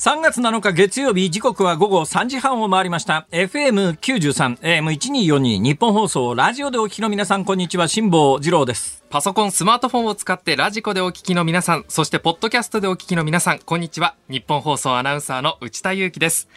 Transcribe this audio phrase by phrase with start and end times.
[0.00, 14.14] 3月7日月曜日時刻は午後3時半を回りました FM93 AM1242 ニッポン放送ラジオでお聞きの皆さんこんにちは辛坊治郎ですパソコン、スマートフォンを使ってラジコでお聞きの皆さん、そしてポッドキャストでお聞きの皆さん、こんにちは。
[14.30, 16.48] ニッポン放送アナウンサーの内田祐樹です。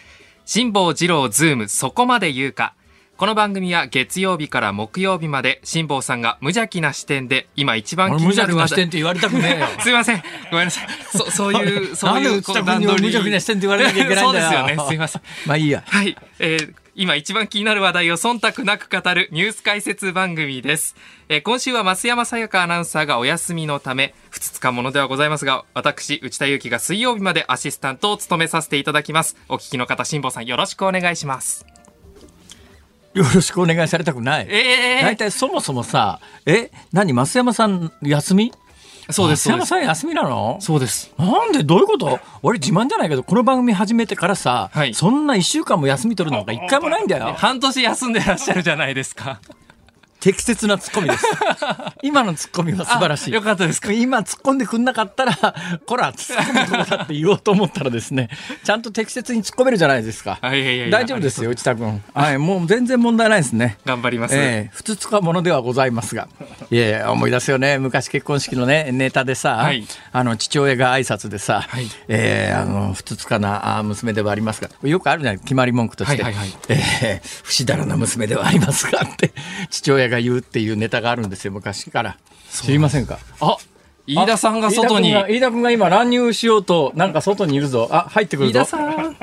[0.45, 2.75] 辛坊治郎ズームそこまで言うか。
[3.15, 9.67] この番組は月曜日から木曜日まで辛坊さんが無邪気な視点で今一番気になる話題邪気な視点って言われたくねえよ。
[9.79, 10.23] すいません。
[10.49, 10.87] ごめんなさい。
[11.15, 14.83] そそういうそういう内田君に無邪気な視点って言われ なきゃいけないんだよそうですよ。
[14.83, 15.21] ねすいません。
[15.45, 15.83] まあいいや。
[15.85, 20.95] はい、えー今一番気になる話題を忖度なく語るニュース解説番組です。
[21.29, 29.37] えー今週は増山さやかアナウンサーがお休みのため、ふつつかものではございますが、私、内田祐樹が水曜日までアシスタントを務めさせていただきます。
[29.49, 31.65] お聞きの方、辛坊さんよろしくお願いします。
[33.13, 34.47] よろしくお願いされたくない。
[34.49, 38.51] え大体そもそもさえ何増山さん休み？
[39.09, 40.57] そうです、山さん休みなの？
[40.61, 41.13] そうです。
[41.17, 41.63] なんで？
[41.63, 42.19] どういうこと？
[42.41, 44.93] 俺自慢じゃないけどこの番組始めてからさ、はい。
[44.93, 47.33] そんな1週間も休み取るのなんか一回もないんだよ。
[47.37, 49.41] 半年休んでらっしゃるじゃないですか。
[50.23, 51.25] 適切なツッコミです。
[52.01, 53.31] 今のツッコミは素晴らしい。
[53.33, 53.91] あよかったですか。
[53.91, 55.35] 今突っ込んでくんなかったら
[55.85, 58.29] こら突っ込むとこだって言おうと思ったらですね
[58.63, 60.39] ちゃんと適切に突っ込めるじゃないですか。
[60.41, 62.01] はいいやいやいや大丈夫ですよ内田君。
[62.13, 63.77] はいもう全然問題ないですね。
[63.83, 64.35] 頑張ります。
[64.37, 66.29] ええふつつかものではございますが。
[66.71, 67.77] いやいや思い出すよね。
[67.77, 69.85] 昔結婚式のねネタでさ、はい。
[70.13, 71.89] あの父親が挨拶でさ、はい。
[72.07, 76.53] ええあのふつつかなあ娘ではありますがよくあるじゃない決まり文句として、はいはいはい。
[76.69, 79.33] ええ不死だらな娘ではありますがって
[79.69, 82.17] 父親が言うっていうネタがあるんですよ昔から
[82.49, 83.19] 知りませんか？
[83.39, 83.57] あ、
[84.05, 85.11] 飯田さんが外に。
[85.11, 89.17] 飯田君が今乱入しようとなんか外にいるぞあ入ってくるぞ飯田さん。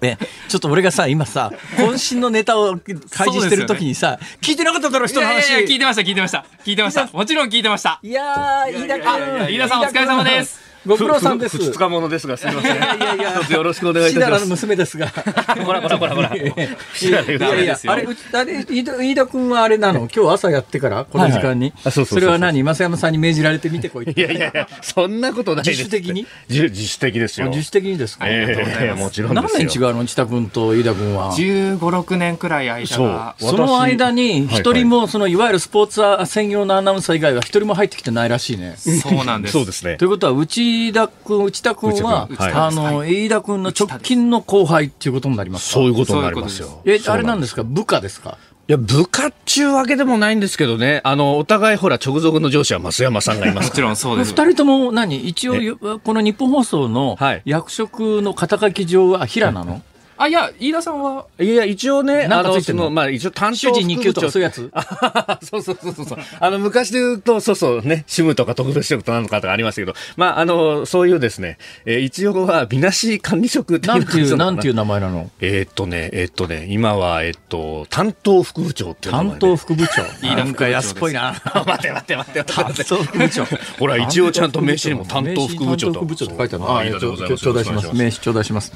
[0.00, 0.16] え
[0.48, 2.78] ちょっと俺がさ今さ渾身のネタを
[3.10, 6.46] 開示してる時にさ、聞いてなかっただろ人の話いやいや聞いてました、聞いてました。
[6.64, 7.06] 聞いてました。
[7.06, 7.98] もちろん聞いてました。
[8.02, 9.48] いやー、飯田君。
[9.48, 10.67] 飯田さんお疲れ様です。
[10.86, 11.56] ご苦労さんです。
[11.56, 12.76] ふふふつかものですが、すみません。
[12.76, 14.46] いやいやいや一つよろしくお願いいします。
[14.46, 15.08] 娘ですが。
[15.08, 16.34] ほらほらほらほら。
[16.34, 20.08] いやいダやあれ、うちあれ、飯田君はあれなの？
[20.14, 21.72] 今日朝やってからこの時間に。
[21.84, 22.62] あそうそうそうそうれは何？
[22.62, 24.10] 増山さんに命じられて見てこい。
[24.10, 25.78] いやいやいや、そんなことないです。
[25.84, 26.26] 自主的に？
[26.48, 27.48] 自自主的ですよ。
[27.48, 28.26] 自主的にですか？
[28.28, 29.68] ええもちろん何ですよ。
[29.68, 30.02] 年違うの？
[30.02, 33.34] 内田君と飯田君は？15、6年くらい間が。
[33.38, 38.76] そうその間に私一人もそのいわゆるスポーツ専用のアナウンサー以外は一人も入ってきてないらしいね。
[38.76, 39.52] そうなんです。
[39.52, 40.06] そうですねとい。
[40.06, 40.67] うことは内田
[41.24, 42.46] 君内田君は、内田君。
[42.46, 42.52] はい。
[42.52, 45.74] あの飯田君の直近の後輩っていうことになりますか？
[45.74, 46.80] そういうことになりますよ。
[46.84, 47.62] えあれなんですか？
[47.64, 48.38] 部下ですか？
[48.68, 51.00] いや、部下っちゅうわけでもないんですけどね。
[51.02, 54.32] あの、お互いほら、直属の上司は増山さんがいますもちろんそうです。
[54.32, 55.26] 二人とも何？
[55.26, 55.54] 一応
[56.00, 57.42] この日本放送のはい。
[57.46, 59.80] 役職の肩書き上は平なの、
[60.18, 64.68] あ、いや、飯田さんは、いや、一応ね、あの、その、まあ、一応担当主人2級とかそういうやつ？
[64.74, 66.18] あ そうそうそうそうそう。
[66.40, 74.76] あの、昔で言うと、そうそうね、シムとか特別職となのかとかありましたけど、まあ、あの、そういうですね、えー一応は、みなし管理職ってなんていうなんていうう。
[74.76, 75.30] 名前なの？
[75.40, 80.02] えーっとね、えーっとね、今は、えーっと、担当副部長っていう名前担で当副部長？
[80.26, 81.40] 飯田なんか安っぽいな。
[81.66, 82.84] 待って待って待って担待って。
[82.88, 83.44] 当副部長。
[83.78, 86.00] ほら、一応ちゃんと名刺にも担当副部長と。
[86.00, 86.76] 担当副部長って書いてあるの。
[86.78, 87.44] あえーちょありがとうございます。
[87.44, 88.72] 頂戴します名刺頂戴します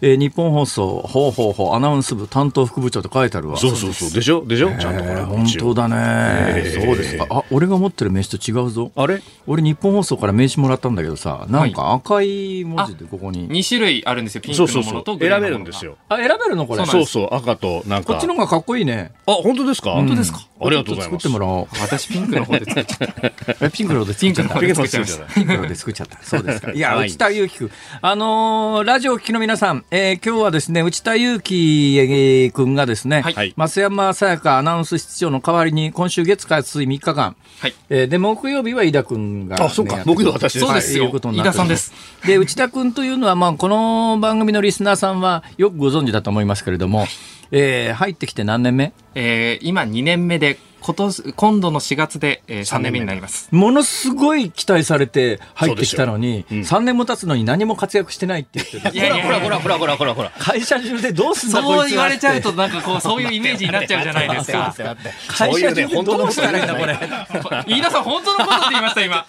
[0.00, 4.10] えー日本放送ほうほうほうアナウンス部担当副部長って書いてあるわそうそうそう。
[4.12, 4.44] でしょ？
[4.46, 4.70] でしょ？
[4.78, 5.12] ちゃんとこれ。
[5.12, 9.22] えー本当だね、えーそうですかあ俺が持ってる名刺と違うぞあれ？
[9.46, 14.40] 俺日本放送から名刺もらったんだけどさなんか赤い文字でここに、2種類あるんですよ。
[14.42, 14.58] ピンク。
[14.66, 15.84] のものとグレー選のものがべるんです。
[15.84, 15.96] よ。
[16.08, 16.84] あ選べるのこれ？
[16.86, 18.12] そうそう、赤となんか。
[18.12, 19.92] こっちの方がかっこいいねあ、本当ですか？
[19.92, 20.40] 本当ですか？
[20.60, 21.22] ありがとうございます。
[21.24, 23.66] 作ってもらおう私ピンクの方で作っちゃった。
[23.66, 25.26] えピンクので作っちゃったピンクの方で作っちゃいました。
[25.34, 26.18] ピンクので作っちゃった。
[26.22, 26.72] そうですか。
[26.72, 27.70] いや、はい内田祐樹君。
[28.02, 33.54] あのーラジオを聞きの皆さん、えー今日はですね、内田祐樹君がですね、はい。
[33.56, 37.74] 増山さやかアナウンス室長の代わりに、今週月火水3日間、はい。
[37.88, 40.02] えーで、木曜日は飯田君が、ね、あそうか。
[40.04, 40.66] 木曜私です。
[40.66, 40.98] そうです。
[40.98, 41.06] よはい。
[41.06, 41.92] いうことになっておりま飯田さんです。
[42.26, 47.06] で、内田君というのは、まあ、この番組のリスナーさんはよくご存知だと思いますけれども、
[47.52, 48.92] えー入ってきて何年目？
[49.14, 53.48] えー、今2年目で、今年、今度の4月で、えー、3年目になります。
[53.50, 58.94] ものすごい期待されて入ってきたのに、そうです3年も経つのに何も活躍してないって言ってる。
[58.94, 60.30] いやいやいやほらほらほらほらほら。
[60.38, 64.74] 会社中でどうすんだこいつはそう言われちゃうと、なんかこう、そういうイメージになっちゃうじゃないですか。
[65.28, 69.26] 会社中でどうしたらいいんだこれ飯田さん、本当のことって言いました、今。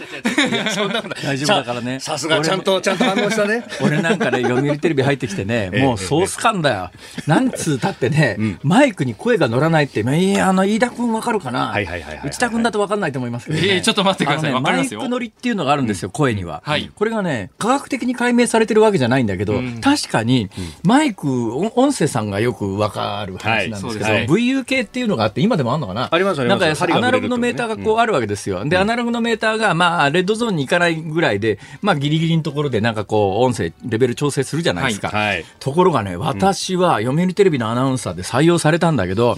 [1.23, 3.63] 大丈夫だからねさすがちゃんと、ちゃんと反応したね。
[3.81, 6.91] 俺なんかね読売テレビ入ってきてねもうソース感だよ
[7.25, 14.53] なんつうたってねマイクに声が乗らないっていやあの飯田君わかるかかな、はいはいはいはいはい内田君だと分かんないと思いますけど、ね、えーちょっと待ってください。
[14.53, 16.91] ねマイク乗りっていうのがあるんですよ、声には、はい。
[16.94, 19.81] これがね、科学的に解明されてるわけじゃないんだけど、うん。
[19.81, 20.49] 確かに、
[20.83, 24.33] マイク、音音声さんがよく分かる話なんですけど、はいす。
[24.33, 26.09] ね VU 系っていうのがあって、今でもあるのかな？
[26.11, 26.61] ありますあります。
[26.61, 28.65] なんかアナログのメーターがこうあるわけですよ。
[28.65, 35.09] で、アナログのメーターが、まあ、レッドゾーンに行かないぐらいで、まあ、ギリギリのところで、なんかこう、音声、レベル調整するじゃないですか。
[35.09, 35.45] はい。
[35.59, 39.38] ところがね、私は読売テレビのアナウンサーで採用されたんだけど、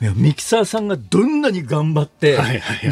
[0.00, 2.38] ミキサーさんがどんなに頑張って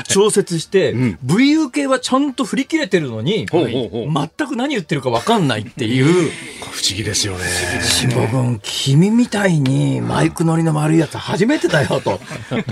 [0.09, 6.31] 調節して、VU 系はちゃんと振り切れてるのに、全く何言ってるか分かんないっていう。
[6.75, 7.45] 不思議ですよね。
[7.83, 12.21] 辛坊君、君みたいにマイク乗りの悪いやつ初めてだよと。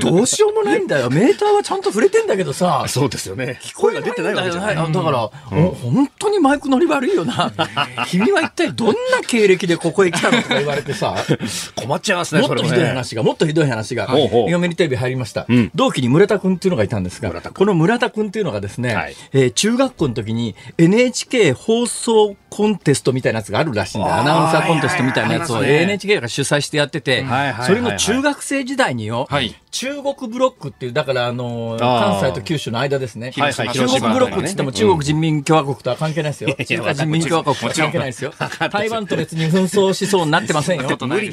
[0.01, 1.09] どうしようもないんだよ。
[1.11, 2.85] メーターはちゃんと触れてんだけどさ。
[2.89, 3.61] そうですよね。
[3.63, 4.77] 聞こえ声が出てないわけじゃない。
[4.77, 5.31] だから、お
[5.71, 7.53] 本当にマイク乗り悪いよな。
[8.09, 8.95] 君は一体どんな
[9.27, 11.17] 経歴でここへ来たのとか言われてさ。
[11.77, 15.47] 困っちゃいますね、もっとひどい話が、もっとひどい話が、読売テレビ入りました。
[15.49, 15.71] ん。
[15.75, 19.15] 同期に村田君っていうのがいたんですがこの村田君っていうのがですね、はい。
[19.33, 27.25] えー中学校の時に NHK 放送コンテストみたいなやつがあるらしいんだアナウンサーコンテストみたいなやつを NHK が主催してやってて
[27.65, 33.33] それの中学生時代によ、はい中国ブロックっていう、だからあの関西と九州の間ですね。
[33.35, 36.55] はいはい中国ブロックって言っても中国人民共和国とは関係ないですよ。
[36.55, 38.35] 中華人民共和国とは関係ないですよ。
[38.71, 40.87] 台湾と別に紛争しそうになってませんよ。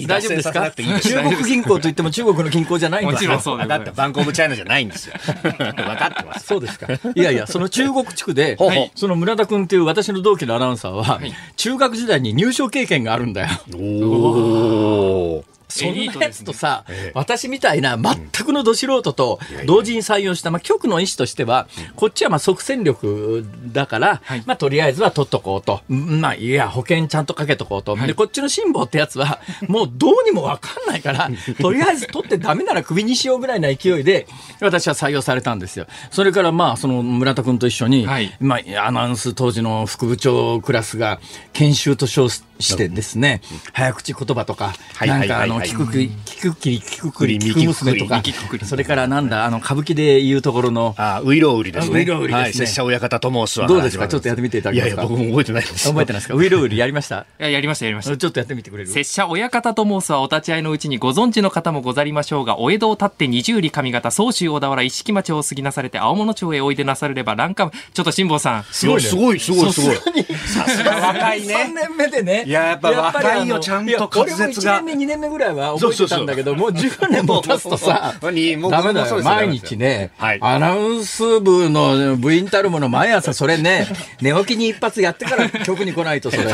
[0.07, 0.71] 大丈夫ですか？
[0.71, 3.31] 中国銀行と言っても中国の銀行じゃないんもちですよ。
[3.31, 5.15] ろんそうだってバンコブチャイナじゃないんですよ。
[5.35, 6.47] 分かってます。
[6.47, 6.87] そうですか。
[6.93, 8.57] いやいや、その中国地区で
[8.95, 11.08] その村田君っていう私の同期のアナウンサーは、
[11.55, 13.49] 中学時代に入賞経験があるんだよ。
[13.73, 15.43] おー。
[15.69, 16.83] そんなやつとさ、
[17.13, 25.81] 私みたいな全くのど素人と同時に採用した、まあ、局の意思としては、こっちはまあ即戦力だから、まあ、とりあえずは取っとこうと。
[25.89, 27.95] うんまあ、いや、保険ちゃんとかけとこうと。
[27.95, 31.29] で、こっちの辛抱ってやつは、 もうどうにもわかんないから、
[31.61, 34.27] とりあえず取ってダメならクビにしようぐらいな勢いで、
[34.59, 35.85] 私は採用されたんですよ。
[36.11, 38.35] それからまあ、その村田君と一緒に、はい。
[38.39, 41.19] まあ、アナウンス当時の副部長クラスが
[41.53, 43.41] 研修と称してですね、
[43.71, 48.21] 早口言葉とか、はいなんかあの、聞くくり、聞くきり、聞くくり、右聞く娘とか
[48.65, 51.99] それからなんだ、あの、歌舞伎で言うところの、あ、ウイロウリですね。
[51.99, 52.53] ウイロウリですねはい。
[52.53, 53.67] 拙者親方と申すわ。
[53.67, 54.07] どうですか？
[54.09, 55.87] ちょっとやってみていただけますかいやいや、僕も覚えてないです。
[55.87, 56.33] 覚えてないですか？
[56.35, 57.25] ウィルウリやりました？
[57.39, 58.17] いや、やりました、やりました。
[58.17, 58.89] ちょっとやってみてくれる？
[58.89, 68.63] 拙者親方と申すはお立ち会いのうちにご存知の方もござりましょうが、お江戸を立って二十里上方、総州小田原、一色町を過ぎなされて青物町へおいでなされれば、欄干部、ちょっと辛坊さん。
[68.65, 69.95] すごい、すごい、すごい、すごい。
[69.95, 71.55] さすが若いね。
[71.55, 72.43] 3 年目でね。
[72.49, 79.21] いややっぱ若いよちゃんと滑舌が俺も1年目、2年目ぐらいは覚えてたんだけど、もう10年も経つとさ、 ダメだよ。
[79.23, 83.85] 毎日ね、はいアナウンス部の部員たるもの毎朝それね、
[84.19, 86.45] 寝起きに一発やってから局に来ないとそれ。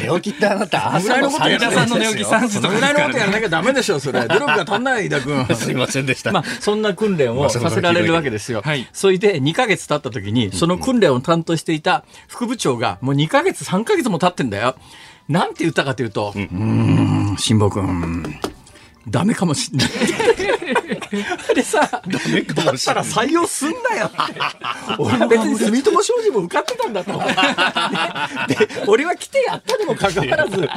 [0.00, 4.20] 寝起きってあなた、そのぐらいのことや飯田さんの寝起き3時そとかのぐらいのことやらなきゃダメでしょ、それ。
[4.28, 5.56] 努力が足んない、飯田君。
[5.56, 6.30] すいませんでした。
[6.30, 8.62] まあ、そんな訓練をさせられるわけですよ。
[8.64, 14.76] はいそれで2ヶ月経った時に、その訓練を担当していた副部長が、もう2ヶ月、3ヶ月も経ってんだよ。
[15.28, 18.38] なんて言ったかというと、うん、辛坊君、
[19.08, 19.88] ダメかもしれない。
[21.54, 24.34] でさ、だったら採用すんなよって。
[24.98, 27.12] 俺は別に住友商事も受かってたんだと。
[28.48, 30.68] で、俺は来てやったにもかかわらず、ね、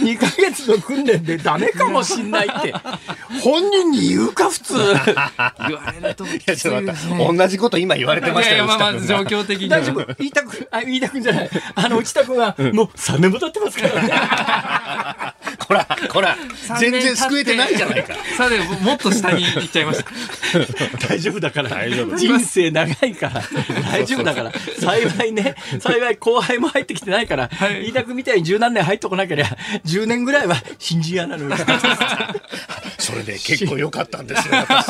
[0.00, 2.74] 2ヶ月の訓練でダメかもしんないって、
[3.42, 4.74] 本人に言うか、普通。
[4.74, 6.24] 言われると。
[6.26, 8.64] いや、ちょっと待って、同じこと今言われてましたよ。
[8.64, 11.50] いやいや、まあまあ、状況的に大丈夫言いたく、あ、言いたくんじゃない。
[11.74, 15.37] あの、内田君は、もう3年も経ってますからね。
[15.68, 16.34] こら、こら、
[16.80, 18.14] 全然救えてないじゃないか。
[18.38, 20.10] さあでも、もっと下に行っちゃいました。
[21.08, 21.68] 大丈夫だから。
[21.68, 23.42] 大丈夫人生長いから。
[23.92, 24.52] 大丈夫だから。
[24.80, 27.50] 幸いね、幸い後輩も入ってきてないから、
[27.82, 29.50] 飯田君みたいに十何年入っとこなければ、
[29.84, 31.86] 10年ぐらいは新人アナの内田です。
[33.12, 34.86] それで結構良かったんですよ、私。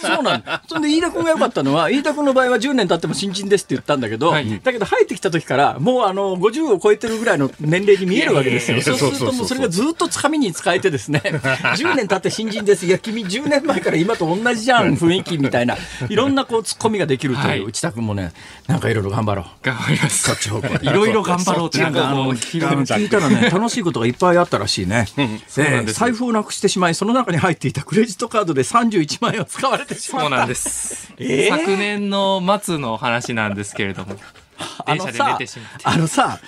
[0.00, 0.62] そうなんだ。
[0.68, 8.80] そんで飯田君が良かったのは、飯田君の場合は10年経っても新人ですって言ったんだけど、はいだけど入ってきた時から、もうあの、50を超えてるぐらいの年齢に見えるわけですよ。
[8.80, 11.20] そうするともうそれがずっとつかみに使えてですね、
[11.76, 12.86] 10年経って新人です。
[12.86, 15.76] いや、君10年前から今と同じじゃん、雰囲気みたいな、
[16.08, 18.32] いろんなこう、突っ込みができるという、はい内田君もね、
[18.68, 19.44] なんかいろいろ頑張ろう。
[19.62, 20.22] 頑張ります。
[20.22, 25.06] そっち方向いろいろ頑張ろうって、なんかもう、聞いたらね、楽しいことがいっぱいあったらしいね。
[25.48, 30.28] 財布をなくしてしまい、その中に入っていたクレジットカードで31万円を使われてしまった。
[30.28, 31.12] そうなんです。
[31.18, 31.58] えー？
[31.58, 34.16] 昨年の末の話なんですけれども。
[34.86, 35.78] 電車で寝てしまって。
[35.84, 36.38] あのさ、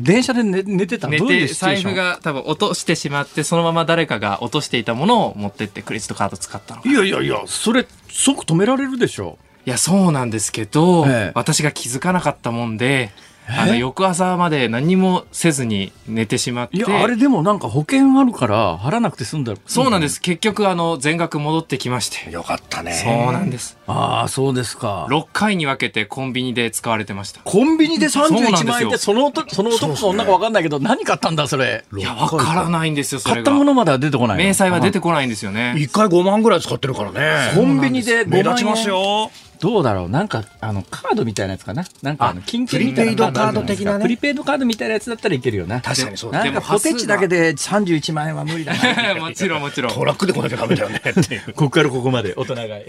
[0.00, 9.38] 電車で寝寝てた寝どういうて財布が多分落としてしまってそのまま誰かが落としていたものを持ってってクレジットカード使ったのかいやいやいや、それ、即止められるでしょ。
[9.66, 13.10] いやそうなんですけど、ええ私が気づかなかったもんで
[13.46, 16.76] あの翌朝まで何もせずに寝てしまって。
[16.78, 20.20] いや、あれでもなんか保険あるから払わなくて済んだそうなんです。
[20.20, 22.30] 結局あの全額戻ってきまして。
[22.30, 22.92] よかったね。
[22.92, 23.76] そうなんです。
[23.86, 25.06] ああ、そうですか。
[25.10, 27.40] 6回に分けてコンビニで使われてました。
[27.44, 28.58] コンビニでそうなんですよ。
[28.58, 31.84] 31万円ってその男その男か女か分かんないけど何買ったんだそれ？
[31.96, 33.52] いや分からないんですよそ買れが。
[33.52, 34.44] ったものまでは出てこないの？
[34.44, 35.74] 明細は出てこないんですよね。
[35.76, 37.52] 一回5万ぐらい使ってるからね。
[37.54, 38.44] コンビニで5万円。
[38.44, 39.30] 目立ちますよ。
[39.64, 40.08] どうだろう？
[40.10, 41.86] なんかあのカードみたいなやつかな？
[42.02, 44.02] なんかあの金券みたいなプリペイドカード的なね。
[44.04, 45.80] プリペイドカードみたいなやつだったらいけるよな。
[45.80, 49.14] 確かにそうだなんかポテチだけで31万円は無理だな。
[49.24, 49.94] もちろんもちろん。
[49.94, 51.00] トラックで来なきゃダメだよね。
[51.56, 52.84] ここからここまで大人買い。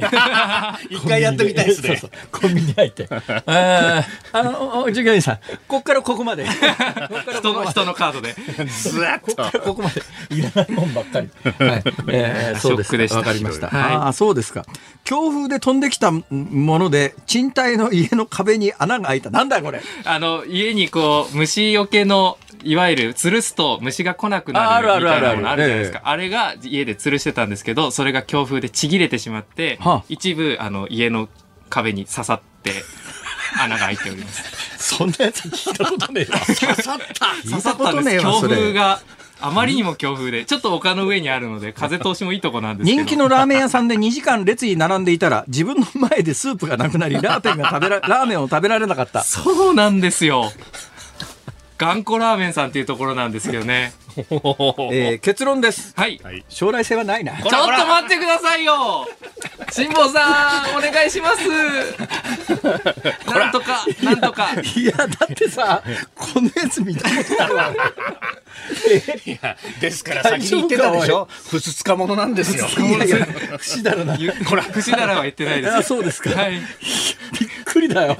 [0.98, 2.02] 一回やってみたいですね。
[2.30, 3.08] コンビニ入って
[3.46, 3.94] あ
[4.44, 5.36] のお従業員さん。
[5.38, 6.44] ここからここまで。
[6.44, 8.36] ここから人の人のカードで。
[8.68, 9.62] ずーっと。
[9.62, 11.30] ここまでいらないもんばっかり。
[11.44, 12.90] はい、えー、そうです。
[12.90, 13.18] ショックでした。
[13.20, 13.70] わかりました。
[13.70, 13.96] はい。
[13.96, 14.66] ああ、そうですか。
[15.06, 16.24] 強風で飛んできたも
[16.80, 19.30] ので、賃貸の家の壁に穴が開いた。
[19.30, 19.82] なんだよこれ。
[20.04, 31.30] あの家にこう虫よけのいわゆる吊るすと虫が来なくなるみたいなものあるじゃないですかあれが家で吊るしてたんですけどそれが強風でちぎれてしまって、はあ一部あの家の
[31.70, 32.72] 壁に刺さって
[33.62, 34.44] 穴が開いております
[34.98, 36.40] そんなやつ聞いたことねえわ。
[36.40, 37.26] 刺さった。
[37.26, 38.42] 聞刺さったんです強。
[38.42, 39.02] 風が
[39.42, 43.02] あまりにも強風でちょっと丘の上にあるので風通しもいいとこなんですけど。
[43.02, 49.24] 人気のラーメン屋さんで2時間列に並んでいたら自分の前でスープがなくなりラーメンが食べら ラーメンを食べられなかった。
[49.24, 50.52] そうなんですよ。
[51.78, 53.94] 頑固ラーメンさんっていうところなんですけどね
[54.92, 55.94] えー 結論です。
[55.96, 56.20] はい。
[56.50, 57.34] 将来性はないな。
[57.42, 59.08] ちょっと待ってくださいよ。
[59.72, 61.40] 辛坊さんお願いします。
[63.30, 64.50] なんとかなんとか。
[64.76, 65.82] いやだってさ
[66.16, 67.74] このやつ見たことあるわ。
[69.26, 71.28] いやですから先に言ってたでしょ？
[71.50, 72.68] ふつつかものなんですよ。
[72.68, 74.16] いやいや不死だろな。
[74.18, 75.76] ゆこれ串だらは言ってないです。
[75.76, 76.52] あそうですか、はい。
[76.54, 76.62] びっ
[77.66, 78.18] くりだよ。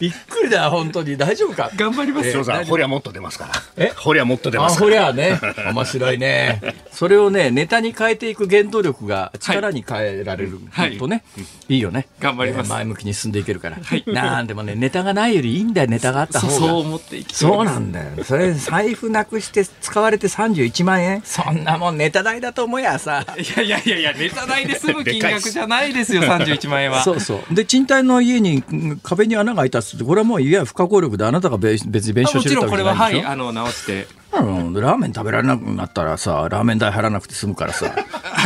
[0.00, 1.16] びっくりだよ本当に。
[1.16, 1.70] 大丈夫か？
[1.76, 2.32] 頑張ります。
[2.32, 3.52] 翔さりゃもっと出ますから。
[3.76, 3.92] え？
[3.96, 4.90] ほりゃもっと出あますから。
[4.98, 5.40] ほりゃあね
[5.72, 6.60] 面白いね。
[6.92, 10.96] それをねネタに変えていく原動力が力に変えられるはい。
[10.98, 11.22] とね、
[11.68, 12.06] い、いよね。
[12.20, 12.68] 頑張ります。
[12.68, 13.76] えー前向きに進んでいけるから、
[14.12, 16.52] なんでもねネタがないよりいいんだよネタがあった方が。
[16.54, 18.06] そう思っていきそうなんだよ。
[18.24, 21.22] それ財布なくして使われて31万円？
[21.24, 23.24] そんなもんネタ代だと思やさ。
[23.38, 27.02] いやいやいやいやネタ代で済む金額じゃないですよ 31万円は。
[27.02, 27.54] そうそう。
[27.54, 33.28] で、賃貸の家にうん壁に穴が開いたっつって、これはもういわゆる不可抗力であなたが別別に弁償してわけろんこれははじゃないでしょ？
[33.28, 34.06] いあの直して
[34.40, 37.92] うんラーメン食べられなくなったらさ、ラーメン代払わなくて済むからさ。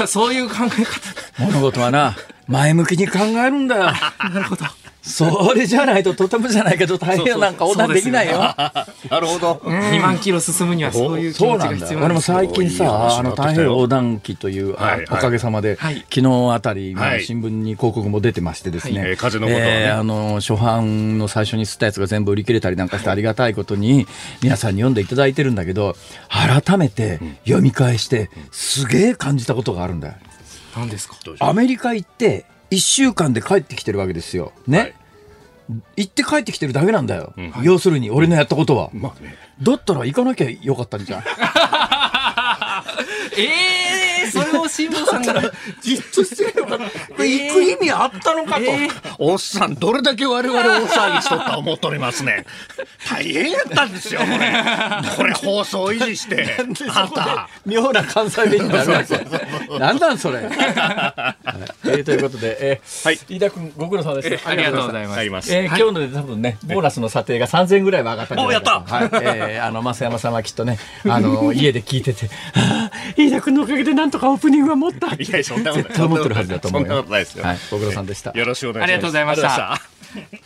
[0.02, 0.85] あ そういう考え方
[1.38, 2.16] 物事はな、
[2.47, 3.82] 前向きに考えるんだよ。
[4.32, 4.64] なるほど。
[5.02, 8.38] それじゃないととてもじゃないけど大変なんか横断できないよ。
[8.38, 8.87] な
[9.21, 9.54] るほど。
[9.64, 12.37] 2 万キロ進むにはそういう気持ちが必要俺もなんですよ。
[12.37, 14.76] 最近さ、あの太平洋横断機という、お
[15.16, 16.04] かげさまで、はい。
[16.14, 19.11] 昨日あたり、新聞に広告も出てましてですね、はい。
[19.11, 19.71] えー風のことはね。
[19.85, 24.07] えーあの初版の最初に吸ったやつが全部売り切れたりなんかしてありがたいことに
[24.42, 25.97] 皆さんに読んでいただいてるんだけど、
[26.28, 30.14] 改めて読み返して、すげえ感じたことがあるんだよ。
[30.76, 31.16] 何ですか？
[31.40, 34.53] アメリカ行って、1週間で帰ってきてるわけですよ。
[34.67, 34.79] ね。
[34.79, 34.95] はい
[35.97, 37.33] 行って帰ってきてるだけなんだよ。
[37.39, 38.91] ん要するに、俺のやったことは。
[38.93, 39.37] まあね。
[39.62, 41.21] だったら行かなきゃよかったんじゃん。
[43.39, 44.00] ええ
[44.30, 46.84] それを辛坊さんがじっとしてれば、 こ
[47.18, 48.62] れ行く意味あったのかと。
[49.18, 52.44] おっさん、どれだけ我々大騒ぎしとった思っとりますね。
[53.08, 54.37] 大変やったんですよ、これ。
[55.16, 56.56] これ放送維持して。
[56.88, 57.49] あんた。
[57.66, 59.20] 妙な関西弁になるわけ。
[59.78, 60.38] なんなんそれ。
[60.38, 60.50] はい
[61.84, 64.49] えーということで、えーはい飯田君ご苦労様です。
[64.49, 65.54] ありがとうございます。
[65.54, 69.10] えー今日ので多分ね、ボーナスの査定が3000円ぐらいは上がったんじゃないかとおやはい。
[69.54, 72.30] えーあの、増山さんはきっとね、あの、家で聞いてて、
[73.16, 75.15] 飯田君のおかげでなんとかオープニングは持った。
[75.17, 75.83] いや、そんなことない。
[75.83, 76.87] 絶対思ってるはずだと思うよ。
[76.87, 77.45] そんなことないですよ。
[77.45, 78.33] はい、ご苦労さんでした。
[78.33, 78.87] よろしくお願いします。
[78.87, 79.81] ありがとうございました。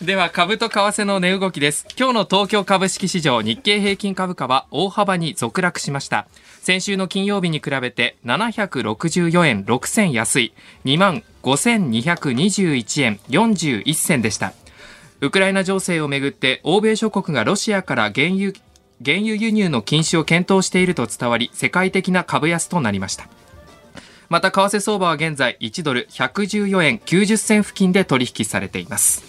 [0.02, 1.86] では株と為替の値動きです。
[1.98, 6.26] 今日の東京株式市場日経平均株価は大幅に続落しました。
[6.60, 10.52] 先週の金曜日に比べて764円6銭安い。
[10.84, 14.52] 2万5221円41銭でした。
[15.20, 18.52] ウクライナ情勢をめぐって欧米諸国がロシアから原油
[19.04, 23.28] 原油輸入の禁止を検討していると伝わり世界的な株安となりました
[24.28, 29.22] また為替相場は現在1ドル114円90銭付近で取引されています。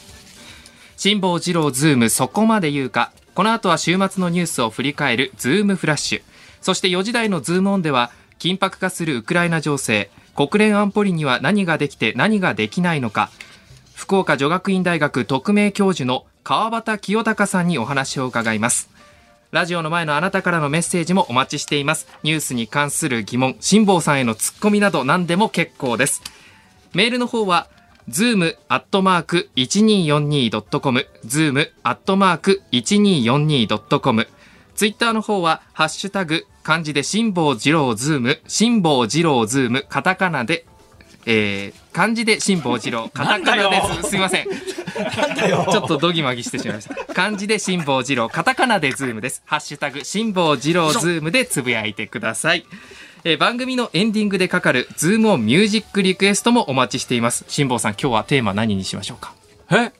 [0.97, 3.11] 辛坊治郎ズームそこまで言うか。
[3.33, 6.21] この後は週末のニュースを振り返るズームフラッシュ。
[6.61, 10.09] そして4時台のズームオンでは緊迫化するウクライナ情勢。
[10.35, 13.29] 国連安保理には何ができて何ができないのか。
[13.93, 18.94] 福岡女学院大学特命教授の川端清隆さんにお話を伺います。
[19.55, 22.09] ラジオの前のあなたからのメッセージもお待ちしています。
[22.23, 26.21] ニュースに関する疑問辛坊さんへのツッコミなど何でも結構です。
[26.93, 27.69] メールの方は
[28.09, 34.27] zoom アットマーク 1242.com、zoom アットマーク 1242.com、
[34.75, 40.65] ツイッターの方は、ハッシュタグ、漢字で辛坊治郎ズーム、辛坊治郎ズーム、カタカナで、
[41.27, 44.09] えー、漢字で辛坊治郎、 カタカナです。
[44.09, 44.45] すみません。
[44.95, 47.13] ちょっとドギマギしてしまいました。
[47.13, 49.41] 漢字で辛坊治郎、カタカナでズームです。
[49.45, 52.65] ハッシュタグ、辛坊治郎ズームでつぶやいてください。
[53.23, 57.43] えー番組のエンディングでかかるズームオンミュージックリクエストもお待ちしています。
[57.47, 59.33] 辛坊さん、今日はテーマ何にしましょうか？
[59.71, 59.91] え？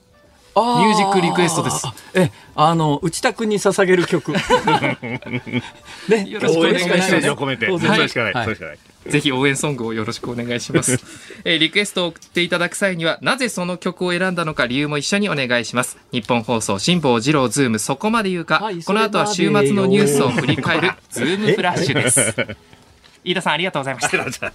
[0.56, 1.86] ミミュージックリクエストです。
[2.14, 4.32] え、あの、内田君に捧げる曲。
[6.08, 8.78] ね、よろしくお願いしますメッセージを込めて、当然それしかない、はいそれしかない。
[9.10, 11.00] ぜひ応援ソングをよろしくお願いします。
[11.44, 15.98] えーリクエストを送っていただく際には、なぜその曲を選んだのか理由も一緒にお願いします。
[16.12, 22.34] ニッポン放送、辛坊治郎ズーム、そこまで言うか、はいこの後は週末のニュースを振り返る、ズームフラッシュです。
[23.24, 24.52] 飯田さん、ありがとうございました。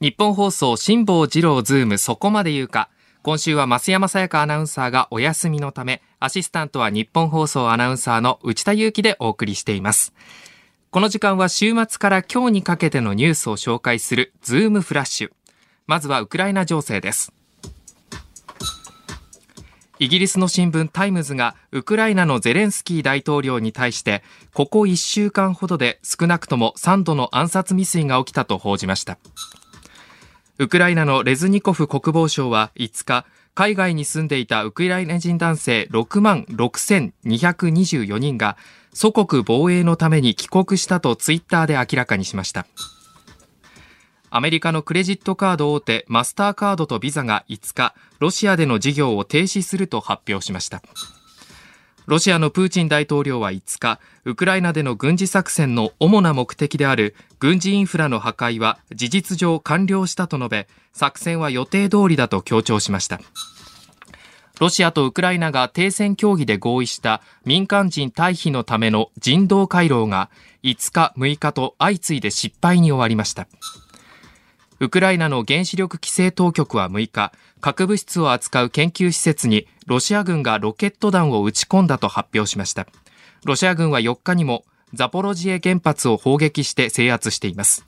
[0.00, 2.88] ニッポン放送、辛坊治郎ズーム、そこまで言うか。
[3.22, 10.14] 今週は増山さやかアナウンサーがお休みのため、アシスタントはニッポン放送アナウンサーの内田雄基でお送りしています。
[10.92, 15.30] この時間は週末から今日にかけてのニュースを紹介するズームフラッシュ。
[15.86, 17.32] まずはウクライナ情勢です。
[20.00, 29.20] イギリスの新聞タイムズがウクライナのゼレンスキー大統領に対してここ1週間ほどで少なくとも3度の暗殺未遂が起きたと報じました。
[30.58, 38.56] ウクライナのレズニコフ国防相は5日、海外に住んでいたウクライナ人男性6万6224人が
[38.92, 42.66] 祖国防衛のために帰国したとツイッターで明らかにしました。
[44.30, 50.82] アメリカのクレジットカード大手マスターカードとビザが5日、ロシアでの事業を停止すると発表しました。
[52.06, 63.20] ロシアのプーチン大統領は5日、ウクライナでの軍事作戦の主な目的である軍事インフラの破壊は事実上完了したと述べ、作戦は予定通りだと強調しました。
[64.60, 70.28] ロシアとウクライナが停戦協議で合意した民間人退避のための人道回廊が
[70.62, 73.48] 5日、6日と相次いで失敗に終わりました。
[74.78, 82.86] ウクライナの原子力規制当局は6日、核物質を扱う研究施設にロシア軍がロケット弾を撃ち込んだと発表しました。
[83.46, 87.82] ロシア軍は4日にもザポロジエ原発を砲撃して制圧しています。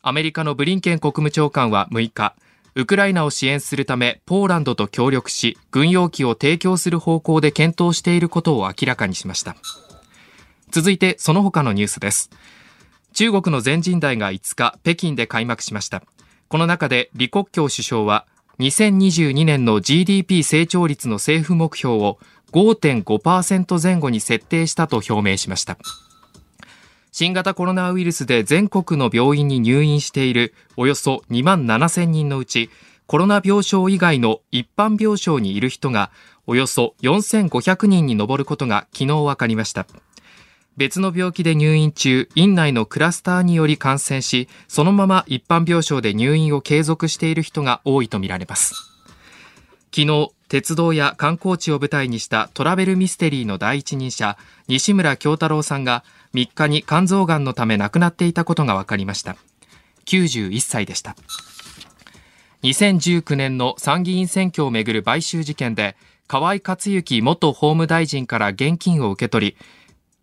[0.00, 2.34] アメリカのブリンケン国務長官は6日、
[2.80, 9.54] ウクライナを支援するためポーランドと協力し、軍用機を提供する方向で検討していることを明らかにしました。
[10.70, 12.30] 続いてその他のニュースです。
[13.12, 16.02] 中国の全人代が5日、北京で開幕しました。
[16.48, 18.24] この中で李克強首相は、
[18.60, 22.18] 2022年の GDP 成長率の政府目標を
[22.52, 25.76] 5.5%前後に設定したと表明しました。
[27.12, 32.70] 新型コロナウイルスで全国の病院に入院しているおよそ2万7000人のうち、
[33.06, 36.12] コロナ病床以外の一般病床にいる人が
[36.46, 39.86] およそ4500人に上ることが昨日分かりました。
[40.76, 48.74] 別の病気で入院中、院内のクラスターにより感染し、そのまま一般病床で入院を継続している人が多いとみられます。
[49.92, 59.36] 昨日、鉄道や観光地を舞台にしたトラベルミステリーの第一人者、西村京太郎さんが3日に肝臓がんのため亡くなっていたことが分かりました。
[60.06, 61.16] 91歳でした。
[62.62, 69.56] 2019年の参議院選挙をめぐる買収事件で、河井克行元法務大臣から現金を受け取り、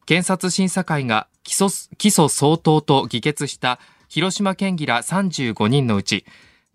[0.06, 6.26] 検察審査会が起訴起訴相当と議決した広島県議ら35人のうち、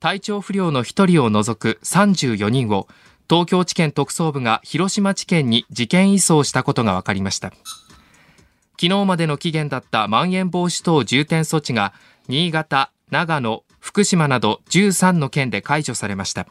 [0.00, 2.88] 体調不良の1人を除く34人を
[3.30, 7.52] 東京地検特捜部が広島地検に事件移送したことが分かりました。
[8.82, 11.94] 昨日までの期限だったまん延防止等重点措置が
[12.26, 16.48] 新潟、長野、福島など13の県で解除されました。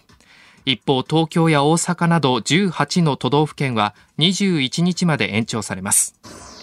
[0.63, 6.60] 一方、東京や大阪など18の都道府県は21日まで延長されます。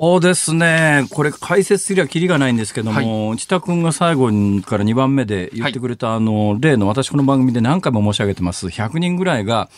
[0.00, 1.06] そうですね。
[1.10, 4.26] これ解説すりゃきりがないんですけども、内田君が最後
[4.62, 8.68] から2番目で言ってくれた、あの、例の私この番組で何回も申し上げてます。
[8.68, 9.68] 100人ぐらいが、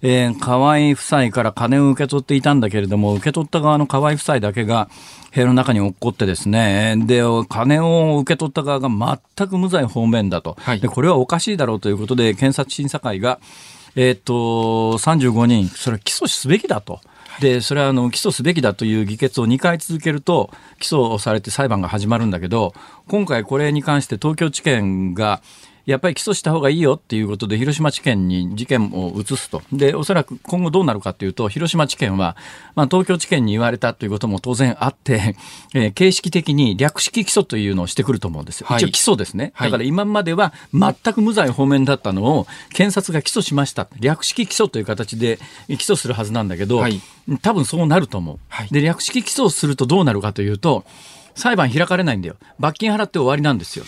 [0.00, 4.88] えー、河合夫妻から金を受け取っていたんだけれども、受け取った側の河合夫妻だけが
[5.34, 8.88] 部屋の中に落っこってですね、で、金を受け取った側が
[9.36, 10.56] 全く無罪方面だと。
[10.60, 13.40] はいで、これはおかしいだろうということで、検察審査会が、
[13.94, 17.00] えーっと、35人、それは起訴すべきだと。
[17.40, 22.74] で、それはあの起訴すべきだという議決を2回続けると、起訴されて裁判が始まるんだけど、
[23.08, 25.42] 今回これに関して東京地検が、
[25.86, 29.62] やっぱり起訴した方がいいよっていうことで、広島地検に事件を移すと。
[29.72, 32.36] で、おそらく今後どうなるかというと、広島地検は、
[32.74, 35.36] まあ、東京地検に言われたということも当然あって、
[35.74, 38.66] えー、形式的に略式起訴というのをしてくると思うんですよ。
[38.68, 39.52] はい、一応起訴ですね。
[39.60, 43.86] だから今までは全く無罪方面だったのを、検察が起訴しました。
[44.00, 47.00] 略式起訴という形で起訴するはずなんだけど、はい、
[47.42, 48.38] 多分そうなると思う。
[48.48, 50.84] はい、で、略式起訴をするとどうなるかというと、
[51.36, 52.34] 裁判開かれないんだよ。
[52.58, 53.84] 罰金払って終わりなんですよ。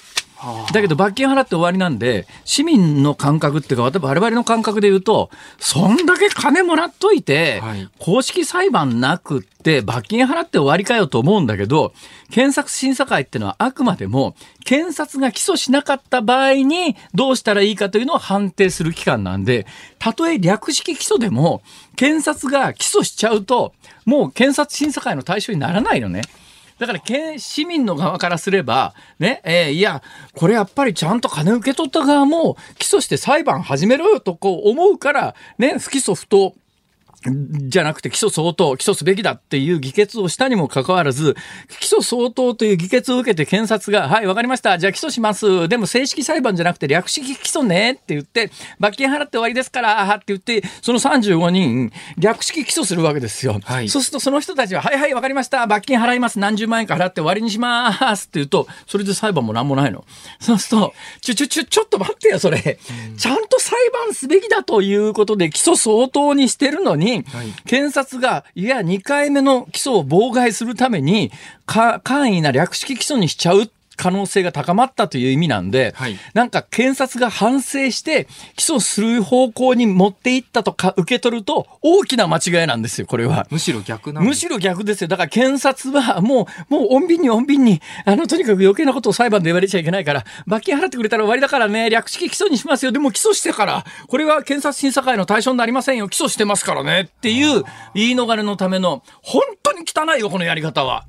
[0.73, 7.61] だけど罰金払って終わりなんで、市民の感覚っていうか、我々の感覚で言うと、そんだけ金もらっといて、
[7.99, 11.93] 公式裁判なくって罰金払って終わりかよと思うんだけど、
[12.31, 19.67] 検察審査会っていうのはあくまでも、検察が起訴しなかった場合にどうしたらいいかというのを判定する機関なんで、
[19.99, 21.63] たとえ略式起訴でも、
[21.97, 23.73] 検察が起訴しちゃうと、
[24.05, 26.23] もう検察審査会の対象にならないのね。
[26.79, 30.03] だから、県市民の側からすれば、ね、えー、いや、
[30.35, 36.55] これやっぱりちゃんと金受け取った側も起訴して裁判始めろよとこう思うから、ね、不起訴不当。
[37.25, 41.35] じゃなくて起訴相当、起訴すべきだっていう議決をしたにもかかわらず、
[41.81, 44.79] 起訴相当という議決を受けて検察が、はい、わかりました。
[44.79, 45.69] じゃあ起訴します。
[45.69, 53.61] でも正式裁判じゃなくて略式起訴ねって言って、罰金払って終わりですから、って言って、その35人、略式起訴するわけですよ。
[53.65, 55.67] はい、そうするとその人たちは、はいはい、わかりました。
[55.67, 56.39] 罰金払います。
[56.39, 60.05] 何十万円か払って終わりにしますって言うと、それで裁判もなんもないの。
[60.41, 62.79] そうすると、ちょ、ちょ、ちょ、ちょっと待ってよ、それ。
[63.17, 63.77] ちゃんと裁
[64.07, 71.31] 判すべきだということで起訴相当にしてるのに、はい、検察が、いや、2回目の起訴を妨害するために、
[71.67, 83.47] 簡易な略式起訴にしちゃう可能性が高まったという意味なんで、はい、なんか検察が反省して起訴する方向に持っていったとか受け取ると大きな間違いなんですよ、これは。
[83.51, 85.09] むしろ逆なんむしろ逆ですよ。
[85.09, 92.93] だから検察はもう、もう穏便に穏便に、あの、とにかく余計なことを裁判で言われちゃいけないから、罰金払ってくれたら終わりだからね、略式起訴にしますよ。
[92.93, 96.09] でも起訴してから、これは検察審査会の対象になりませんよ。
[96.09, 97.01] 起訴してますからね。
[97.03, 101.05] っていう言い逃れのための、本当に汚いよ、このやり方は。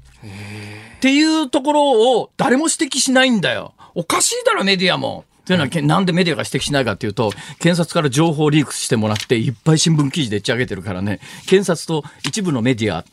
[0.99, 3.73] っていうところを誰も指摘しないんだよ。
[3.95, 5.23] おかしいだろ、メディアも。
[5.49, 13.03] というのは、なんでメディアが指摘しないかというと、検察から情報リークしてもらって、いっぱい新聞記事でっち上げてるからね、検察と一部のメディア、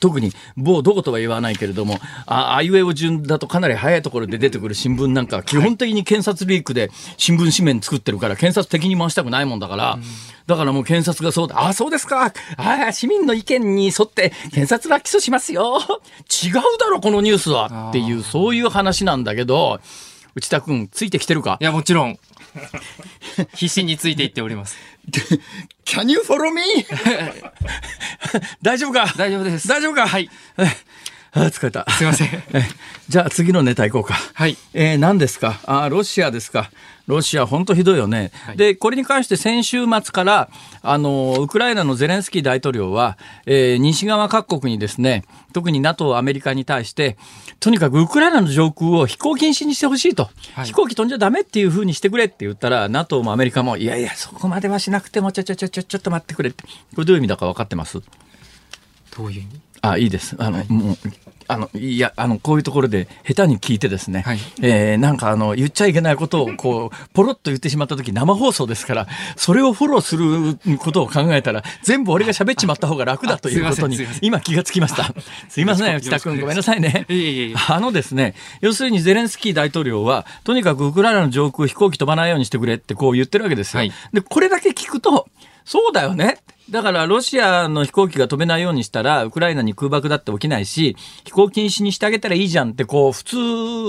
[0.00, 10.00] 特に某どことは言わないけれども、ああいうえお順だとかなり早いところで出てくる新聞なんか、基本的に検察リークで新聞紙面作ってるから、検察的に回したくないもんだから、
[10.48, 15.78] だからもう検察がそうだ、ああ、そうですか、ああ、市民の意見に沿って検察は起訴しますよ。
[16.44, 17.90] 違うだろ、このニュースは。
[17.90, 19.78] っていう、そういう話なんだけど、
[20.34, 21.58] 内田君、ついてきてるか？
[21.60, 22.18] いや、もちろん。
[23.54, 24.76] 必死についていっております。
[25.84, 26.62] Can you follow me?
[28.62, 29.12] 大丈夫か？
[29.16, 29.68] 大丈夫です。
[29.68, 30.06] 大丈夫か？
[30.06, 30.30] はい。
[31.36, 31.84] あ疲れた。
[31.90, 32.30] すいません。
[33.08, 34.14] じゃあ次のネタいこうか。
[34.34, 34.56] はい。
[34.72, 35.60] えー、何ですか？
[35.66, 36.70] あ、ロシアですか。
[37.06, 40.48] ロシア、本当ひどいよね、はい、でこれに関して先週末から
[40.82, 47.16] あのウクライナのゼレンスキー大統領は、えー、西側各国にですね特に NATO、アメリカに対して、
[47.60, 56.70] とにかくウクライナの上空を飛行禁止にしてほしいと、はい、飛行機飛んじゃだめっていうふうにしてくれって言ったら、NATO もアメリカも、いやいや、そこまではしなくても、ちょちょちょちょちょっと待ってくれって、こ
[57.02, 58.00] れどういう意味だか分かってます？
[59.16, 59.60] どういう意味？
[59.90, 60.36] あいいです。
[60.38, 60.96] あの、はい、もう
[61.46, 75.14] あのいやあのこういうところで下手に聞いてですね、はい、えー、なんかあの言っちゃいけないことをこうポロッと言ってしまった時生放送ですからそれをフォローすることを考えたら全部俺が喋っちまった方が楽だということに今気がつきました。
[75.48, 77.06] すいません内田君ごめんなさいね。
[77.68, 83.78] あのですね要するにゼレンスキー大統領はとにかくウクライナの上空飛行機飛ばないようにしてくれってこう言ってるわけですよ。
[83.78, 85.28] はい、でこれだけ聞くと
[85.64, 86.38] そうだよね。
[86.70, 93.36] だからロシアの飛行機が飛べないようにしたら、ウクライナに空爆だって起きないし、飛行禁止にしてあげたらいいじゃんって、こう、普通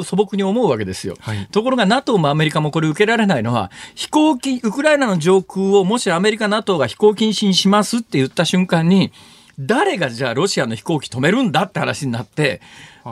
[0.03, 1.15] 素朴に思うわけですよ。
[1.21, 9.13] はい、ところが NATO もアメリカもこれ受けられないのは、飛行機、ウクライナの上空をもしアメリカ NATO が飛行禁止にしますって言った瞬間に、
[9.57, 12.61] 誰がじゃあロシアの飛行機止めるんだって話になって、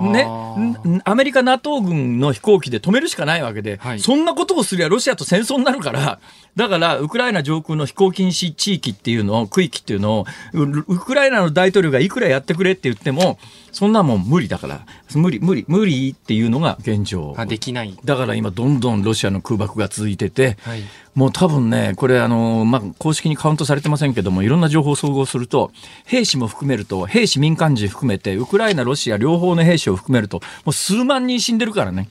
[0.01, 0.27] ね、
[1.03, 6.19] アメリカ NATO 軍の飛行機で止めるしかないわけで、はい、そんなことをすりゃロシアと戦争になるから、
[6.55, 13.37] だからウクライナ上空の飛行禁止地域っていうのを、区域っていうのを、ウクライナの大統領がいくらやってくれって言っても、
[13.71, 17.35] そんなもん無理だから、無理、無理、無理っていうのが現状。
[17.47, 17.97] できない。
[18.05, 20.83] だから今どんどんロシアの空爆が続いてて、はい、
[21.15, 25.71] もう多分ね、これあの、まあ、公式にカウントされてませんけども、いろんな情報を総合すると、
[26.05, 32.09] 兵士も含めると、兵士民間人含めて、ウクライナ、ロシア両方の兵士を含めると、もう数万人死んでるからね。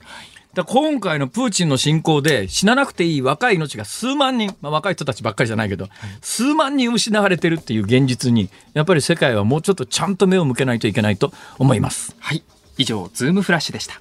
[0.53, 12.15] だ今回のプーチンの侵攻で死ななくていい若い命が数万人、まあ、若い人たちばっかりじゃないけど、はい、数万人失われてるっていう現実に、やっぱり世界はもうちょっとちゃんと目を向けないといけないと思います。
[12.19, 12.43] はい。
[12.77, 13.99] 以上、ズームフラッシュでした。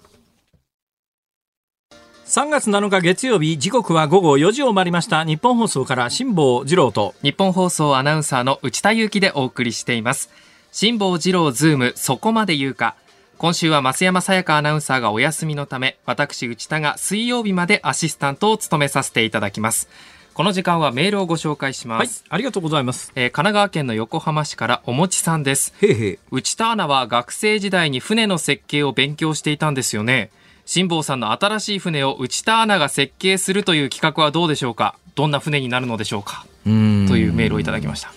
[2.32, 10.30] 3月7日月曜日時刻は午後4時を回りました日本放送から辛坊治郎と日本放送アナウンサーの内田裕樹でお送りしています
[10.70, 12.96] 辛坊治郎ズームそこまで言うか
[13.42, 19.88] 今週は増山さやかアナウンサーがお休みのため私内田が水曜日までアシスタントを務めさせていただきます。
[20.32, 23.10] この時間はメールをご紹介します、はいありがとうございます。
[23.16, 25.74] えー神奈川県の横浜市からおもちさんです。
[25.82, 26.18] へいへい。
[26.30, 30.30] 内田アナは学生時代に船の設計を勉強していたんですよね。
[30.64, 34.94] 辛坊さんの新しい船を内田アナが設計するという企画はどうでしょうか？
[35.16, 36.46] どんな船になるのでしょうか？
[36.64, 37.06] うん。
[37.08, 38.12] というメールをいただきました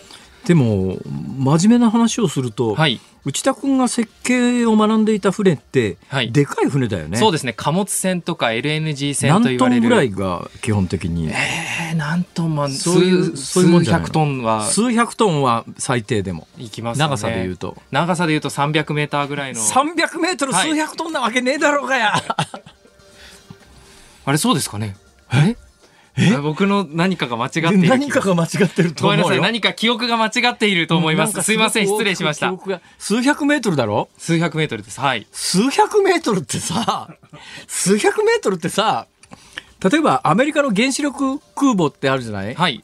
[0.45, 0.97] でも
[1.37, 2.99] 真面目な話をすると、はい。
[3.25, 6.31] 内田君が設計を学んでいた船って、はい。
[6.31, 7.17] でかい船だよね。
[7.17, 7.53] そうですね。
[7.53, 9.81] 貨物船とか LNG 船と何言われる。
[9.81, 14.63] トンぐらいが基本的に、えー、何トンまそういう数そういうもん数百トンは。
[14.65, 16.47] 数百トンは最低でも。
[16.59, 17.09] いきますよね。
[17.09, 17.75] 長さで言うと。
[17.89, 19.59] 長さで言うと300メーターぐらいの。
[19.59, 20.69] 300メートルはい。
[20.69, 22.13] 数百トンなわけねえだろうがや、
[24.25, 24.95] あれそうですかね。
[25.33, 25.64] ええ？
[26.41, 29.41] 僕の何かが間違っている何かが間違ってるとごめんなさい。
[29.41, 31.41] 何か記憶が間違っていると思います。
[31.41, 31.87] すいません。
[31.87, 32.47] 失礼しました。
[32.47, 34.07] 記憶が数百メートルだろ？
[34.17, 34.99] 数百メートルです。
[34.99, 35.27] はい。
[35.31, 37.09] 数百メートルってさ
[37.67, 39.07] 数百メートルってさ
[39.83, 42.83] 例えばアメリカの原子力空母ってあるじゃない、はい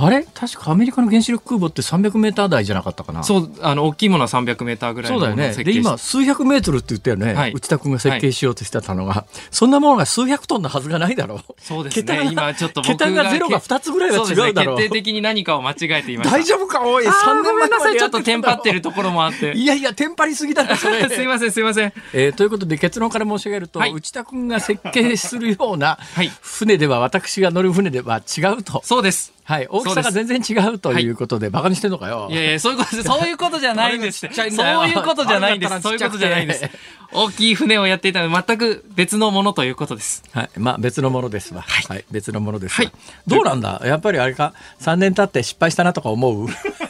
[0.00, 0.24] あれ？
[0.32, 3.24] 確かアメリカの原子力空母って300メーター台じゃなかったかな。
[3.24, 5.64] そうあの大きいものは300メーターぐらいのそうだよね。
[5.64, 7.34] で、今、数百メートルって言ったよね。
[7.34, 7.52] はい。
[7.52, 11.38] 内田君が設計しようとしてたのが、そんなものが数百トンのはずがないだろう。
[11.58, 12.28] そうですね。
[12.30, 14.76] 今ちょっと僕桁がゼロが2つぐらいは違うだろう。
[14.76, 16.36] 決定的に何かを間違えていました。
[16.36, 17.98] 大丈夫かおい、あー3ごめ年前んなさい。
[17.98, 19.52] ちょっとテンパってるところもあって。
[19.56, 21.08] いやいや、テンパりすぎだろ、それ。
[21.10, 21.92] すいませんすいません。
[22.12, 23.92] えーということで結論から申し上げると、はい。
[23.92, 26.30] 内田君が設計するようなはい。
[26.40, 32.28] 船では私が乗る船では違うと、そうですはい、大きさが全然違うということで、バカにしてんのかよ。
[32.30, 34.28] いやいやそういうこと そういうことじゃないんです。
[34.30, 35.80] そういうことじゃないんです。
[35.80, 36.68] そういうことじゃないんです。
[37.12, 40.22] 大きい船をやっていたので全く別のものということです。
[40.32, 41.62] はい、まあ別のものですわ。
[41.62, 42.88] はい、別のものですわ。
[42.88, 42.92] はい。
[43.26, 43.80] どうなんだ？
[43.86, 46.46] やっぱりあれか、3年経って失敗したなとか思う？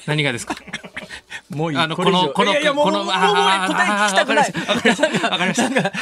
[0.06, 0.56] 何がですか？
[1.50, 1.78] もういい。
[1.78, 3.24] あのこのこのいやいやもうこのもう答え
[3.66, 4.52] 聞きたくない。
[4.52, 5.92] わかりましたわかりましたなんかい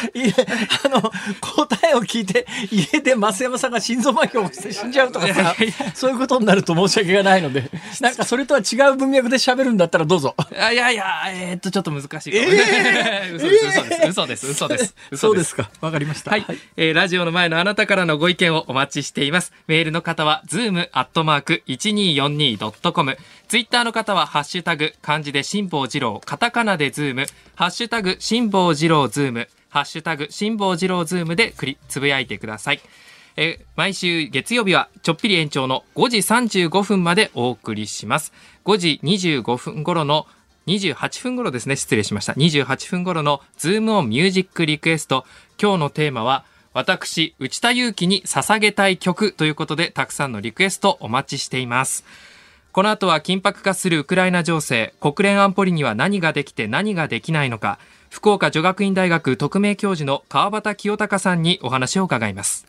[0.84, 5.54] あの、答えを聞いて、家で増山さんが心臓麻痺を起こして死んじゃうとかさ
[5.94, 10.34] そういうことになると申し訳がないので、なんかそれとは違う文脈で喋るんだったらどうぞ。
[10.58, 15.70] あいやいやえーっとちょっと難しいえー嘘です嘘です嘘です嘘です嘘そうですか。
[15.80, 16.30] わかりました。
[16.30, 16.44] はい、
[16.76, 19.52] えーラジオの前のあなたからのご意見をお待ちしています。
[19.66, 23.16] メールの方は、ズームアットマーク 1242.com。
[23.48, 32.80] ツイッターの方は、ハッシュタグ、漢字で辛坊治郎、カタカナでズーム、ハッシュタグ、辛坊治郎ズーム、ハッシュタグ、辛坊治郎ズームでくり、つぶやいてください。
[33.36, 38.32] え毎週月曜日はちょっぴり延長の5時35分までお送りします。
[38.64, 40.26] 5時25分頃の
[40.66, 41.76] 28分頃ですね。
[41.76, 42.32] 失礼しました。
[42.32, 45.24] 28分頃のズームオンミュージックリクエスト。
[45.60, 52.04] 今日のテーマは、私、内田祐樹に捧げたい曲ということで、たくさんのリクエストお待ちしています。
[52.76, 57.78] この後は緊迫化するウクライナ情勢、国連安保理には何ができて何ができないのか、
[58.10, 62.66] 福岡女学院大学特命教授の川端清隆さんにお話を伺います。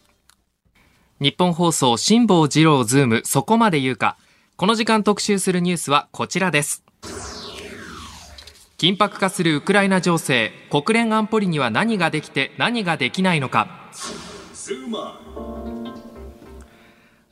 [1.20, 4.16] 日本放送辛坊治郎ズームそこまで言うか。
[4.56, 6.86] この時間特集するニュースはこちらです。
[8.78, 13.68] 緊迫化するウクライナ情勢、国連安保理には何ができて何ができないのか。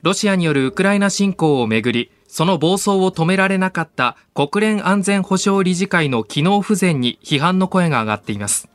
[0.06, 8.70] ロシアによるウクライナ侵攻をめぐり、その暴走を止められなかった国連安全保障理事会の機能不全に批判の声が上がっています。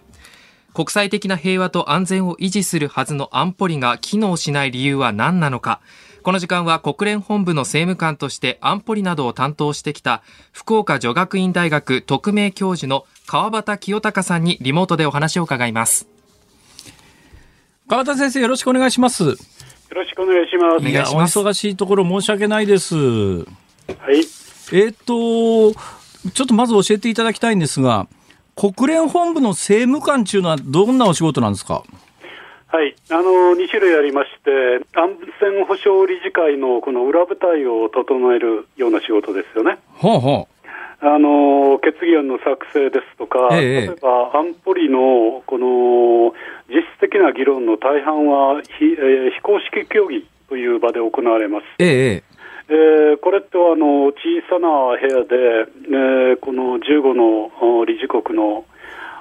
[0.75, 5.81] 国際的な平和と安全を維持するはずの安保理が機能しない理由は何なのか。
[6.25, 16.09] この時間は国連本部の政務官として安保理などを担当してきた福岡女学院大学特命教授の川端清隆さんにリモートでお話を伺います。
[17.87, 19.60] 川田先生よろしくお願いします。
[19.91, 20.77] よろしくお願いします。
[20.77, 22.95] お願いしますやお忙しいところ申し訳ないです。
[22.97, 23.47] はい。
[24.17, 25.73] えーっと、
[26.31, 28.07] ちょっとまず教えていただきたいんですが、
[28.55, 31.83] 国連本部の政務官っていうのはどんなお仕事なんですか？
[32.69, 32.95] はい。
[33.11, 33.23] あの、
[33.57, 34.51] 2種類ありまして、
[34.95, 39.79] 安全保障理事会のこの裏舞台を整えるような仕事ですよね。
[39.95, 40.60] ほうほあ
[41.19, 46.35] の、決議案の作成ですとか、ええ例えば安保理のこの
[46.69, 51.63] 実質的な議論の大半は非,、えー非公式協議という場で行われます。
[51.63, 51.67] う。
[51.79, 52.23] ええ
[52.69, 54.15] えーこれってあの小
[54.49, 55.37] さな部屋で、
[55.89, 57.51] えーこの15の
[57.83, 58.65] あ理事国の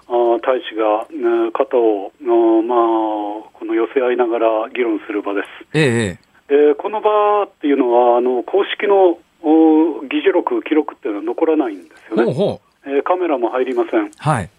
[0.08, 0.12] あ
[0.42, 2.26] 大使が、ね肩を、あ
[2.63, 5.48] まあ、この寄せ合いながら議論する場です。
[5.74, 12.62] えええーこの場っていうのはあの公式のお議事録、記録っていうのは残らないんですよね、ほ。
[12.86, 14.12] えーカメラも入りません。
[14.17, 14.49] はい。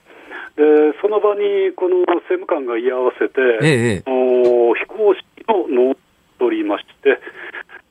[0.56, 5.94] ででその場にこの政務官が居合わせて、ええお非公式のノー
[6.38, 7.18] トを取りまして、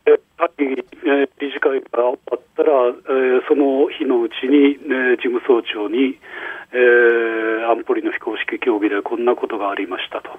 [0.05, 6.17] えー理事会が終わったら、えーその日のうちに、ね、事務総長に、
[6.73, 10.29] えー安保理の非公式協議でこんなことがありましたと。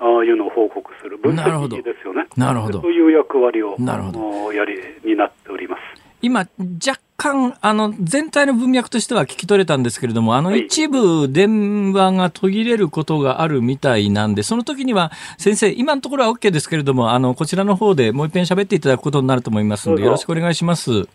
[0.00, 2.26] ああいうのを報告する分なるほど析ですよね。
[2.36, 6.08] なるほどそういう役割をなるほどおやりになっております。
[6.20, 6.48] 今、
[6.84, 21.08] 若干、あの、全体の文脈としては聞き取れたんですけれども、あの、はい一部電話が途切れることがあるみたいなんで、その時には、先生、今のところは OK ですけれども、あの、こちらの方でもう一遍喋っていただくことになると思いますので、よろしくお願いします。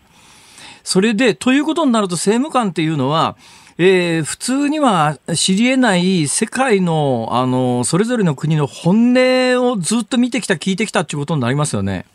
[0.82, 3.36] それで、ということになると、政務官っていうのは、
[3.76, 12.06] えー普通には知り得ない世界の、あの、それぞれの国の本音をずっと見てきた、聞いてきたっていうことになりますよね。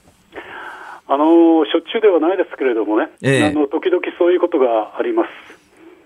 [1.12, 5.30] あのしょっちゅうではないですけれどもね、ええあの時々そういうことがあります。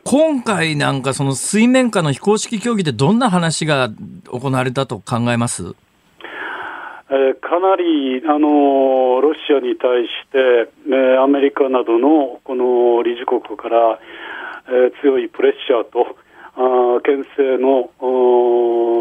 [0.06, 3.90] 今回なんかその水面下の非公式協議でどんな話が
[4.32, 5.76] 行われたと考えます？
[7.10, 14.00] えーかなり、あのロシアに対して、ねアメリカなどのこの理事国から、
[14.68, 16.16] えー強いプレッシャーと、
[16.56, 17.90] あ牽制の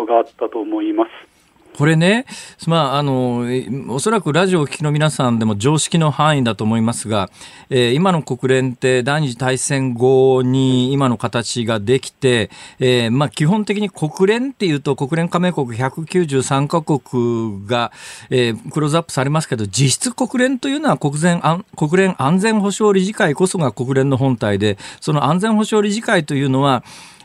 [0.07, 1.32] があったと思います。
[1.77, 2.27] これね、
[2.67, 3.47] まあ、あの、
[3.89, 7.31] おそらくラジオをお聞きの皆さんでも常識の範囲だと思いますが、
[7.71, 17.93] えー今の国連って第二次大戦後に今の形ができて、えーまあ、基本的に国連っていうと国連加盟国193カ国が、
[18.31, 21.41] えークローズアップされますけど、実質国連というのは国連
[21.77, 26.85] 国連安全保障理事会こそが国連の本体で、その安全保障理事会というのは、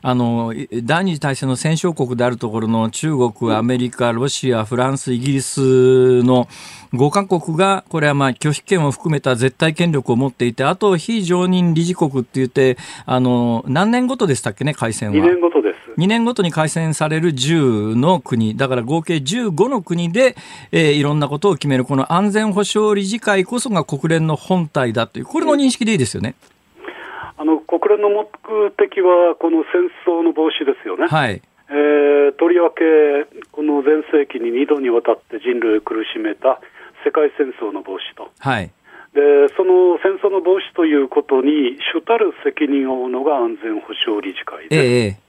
[0.10, 0.54] あの
[0.86, 6.48] 第二次大戦の戦勝国であるところの中国、アメリカ、ロシア、フランス、イギリスの
[6.94, 15.18] 5カ国が、これはまあ拒否権を含めた絶対権力を持っていて、あと非常任理事国って言って、あの何年ごとでしたっけね、改選は。
[15.18, 16.00] 2年ごとです。
[16.00, 20.38] 2年ごとに改選される10の国、だから合計15の国で、
[20.72, 26.36] えーいろんなことを決める、この安全保障理事会こそが国連の本体だという、これの認識でいいですよね。
[27.38, 28.28] あの国連の目
[28.78, 31.08] 的は、この戦争の防止ですよね。
[31.08, 31.42] はい。
[31.70, 32.84] えーとりわけ、
[33.52, 36.60] この前世紀に2度にわたって人類を苦しめた
[37.06, 38.30] 世界戦争の防止と。
[38.40, 38.70] はい。
[39.14, 39.22] で、
[39.56, 45.28] その戦争の防止ということに主たる責任を負うのが安全保障理事会えで、ええ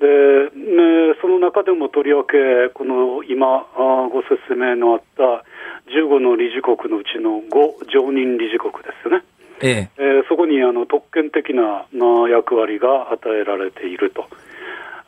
[0.00, 0.06] で
[0.54, 2.36] ね、その中でもとりわけ、
[2.74, 5.44] この今、あーご説明のあった
[5.90, 9.24] 15の理事国のうちの5常任理事国ですよね。
[9.62, 14.26] えええーそこにあの特権的な、まあ、役割が与えられていると、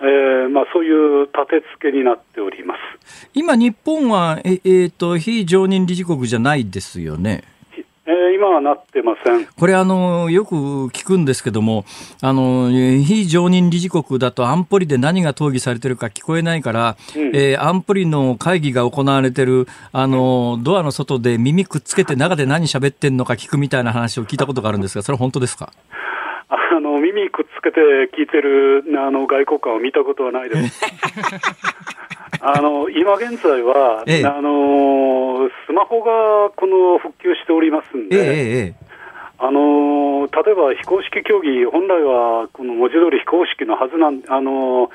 [0.00, 3.28] えーまあ、そういう立て付けになっております。
[3.34, 7.55] 今、日本は、ええーと非常任理事国じゃないですよね。
[8.08, 9.46] えー今はなってません。
[9.46, 10.54] これあの、よく
[10.88, 11.84] 聞くんですけども、
[12.22, 25.72] あの、非常任理事国だと安保理で何が討議されてるか聞こえないから、うんえー安保理の会議が行われてる、あの、ドアの外で耳くっつけて中で何喋ってんのか聞くみたいな話を聞いたことがあるんですが、それは本当ですか？
[26.48, 27.80] あの耳くっつけて
[28.16, 30.80] 聞いてるあの外交官を見たことはないです。
[32.40, 38.86] あの今現在は、ええあのスマホがこの復旧しておりますんええで、ええ
[39.38, 44.90] あの例えば非公式競技、本来はこの文字通り非公式のはずなん、あの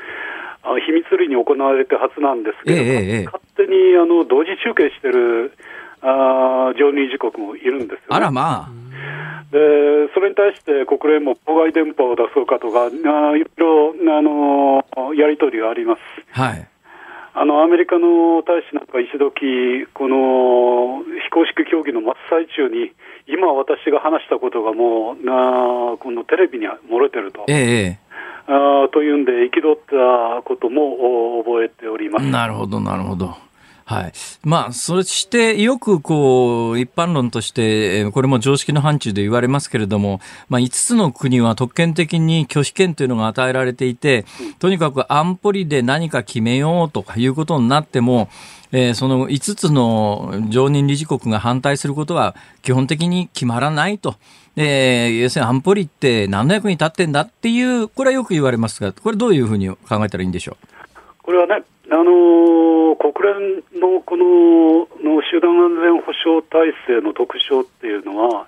[0.64, 5.54] あ秘密裏に行われてるはずなんですけど、ええええ勝手にあの同時中継してる
[6.02, 8.02] あー常任理事国もいるんですよ、ね。
[8.10, 8.70] あらまあ。
[9.52, 9.60] で
[10.14, 16.02] それに対して国連も妨害電波を出そうかとか、あーいろいろ、あのやり取りがあります。
[16.32, 16.71] はい。
[17.34, 22.92] あのアメリカの大使なんか一時、この非公式協議の真っ最中に、
[23.28, 28.00] 今、私が話したことがもう、なこのテレビに漏れてると、えええ
[28.48, 32.26] あーというんで、憤ったこともお覚えております。
[32.26, 33.36] えなるほど、なるほど。
[33.92, 34.14] はい。
[34.44, 44.26] まあ、そして、よくこう、一般論として、これも常識の範疇で言われますけれども、まあ、5つの国は特権的に拒否権というのが与えられていて、
[44.60, 48.30] とにかく安保理で何か決めようとかいうことになっても、
[48.74, 54.16] えーその5つの常任理事国が反対することは基本的に決まらないと。
[54.56, 60.68] えー要するに安保理って何の役に立ってんだっていう、これはよく言われますが、これどういうふうに考えたらいいんでしょう？
[61.22, 68.48] これはね、あのー国連のこのの集団安全保障体制の特徴っていうのは、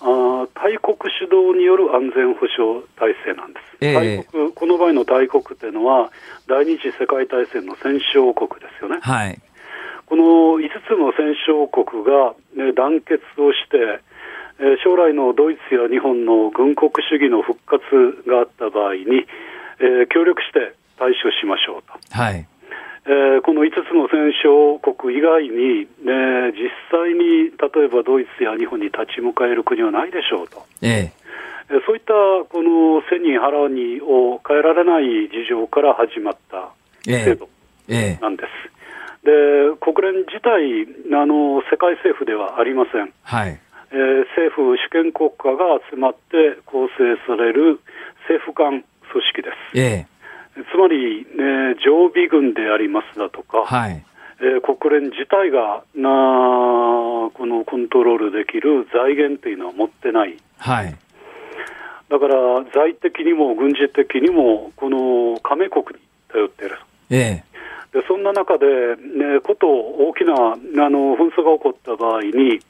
[0.00, 6.10] あー大国主導による安全保障体制なんです、ええ大国この場合の大国っていうのは、
[6.48, 9.00] 第二次世界大戦の戦勝国ですよねう。。
[9.00, 9.38] はい。
[10.06, 10.22] この
[10.58, 14.02] 5つの戦勝国が、ね、団結をして、
[14.58, 17.80] えー将来のドイツや日本の軍国主義の復活
[18.28, 19.26] があった場合に、
[19.78, 21.94] えー協力して対処しましょうと。
[22.10, 22.46] はい。
[23.06, 30.62] えーこの5つの戦勝国以外に、ね、実際に例えばドイツや日本に立ち向かえる国はないでしょうと。
[30.82, 31.20] ええー
[31.86, 32.12] そういった
[32.50, 36.70] この背に腹にを変えられない事情から始まった
[37.06, 37.48] ええ制度
[37.88, 39.24] ええなんです。
[39.24, 39.30] で
[39.78, 43.12] 国連自体あの、世界政府ではありません。
[43.22, 43.60] はい。
[43.92, 47.78] えー政府主権国家が集まって構成される
[48.26, 49.78] 政府間組織です。
[49.78, 50.09] ええ
[50.70, 54.04] つまり、ね、常備軍でありますだとか、はい。
[54.40, 60.36] えー国連自体がなこのコントロールできる財源というのは持ってない。
[60.58, 60.96] はい。
[62.08, 62.34] だから、
[62.74, 66.78] 財的にも軍事的にも、この加盟国に頼っている。
[67.10, 67.44] え
[67.92, 68.66] でそんな中で、
[68.96, 72.60] ね、こと大きなあの紛争が起こった場合に、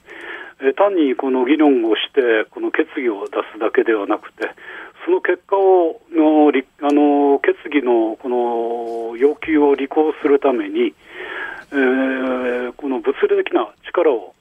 [0.60, 4.50] えー単にこの議論をして、この決議を出すだけではなくて、
[5.06, 10.94] その結果をのりあの決議のこの要求を履行するために、
[11.72, 14.34] えーこの物理的な力を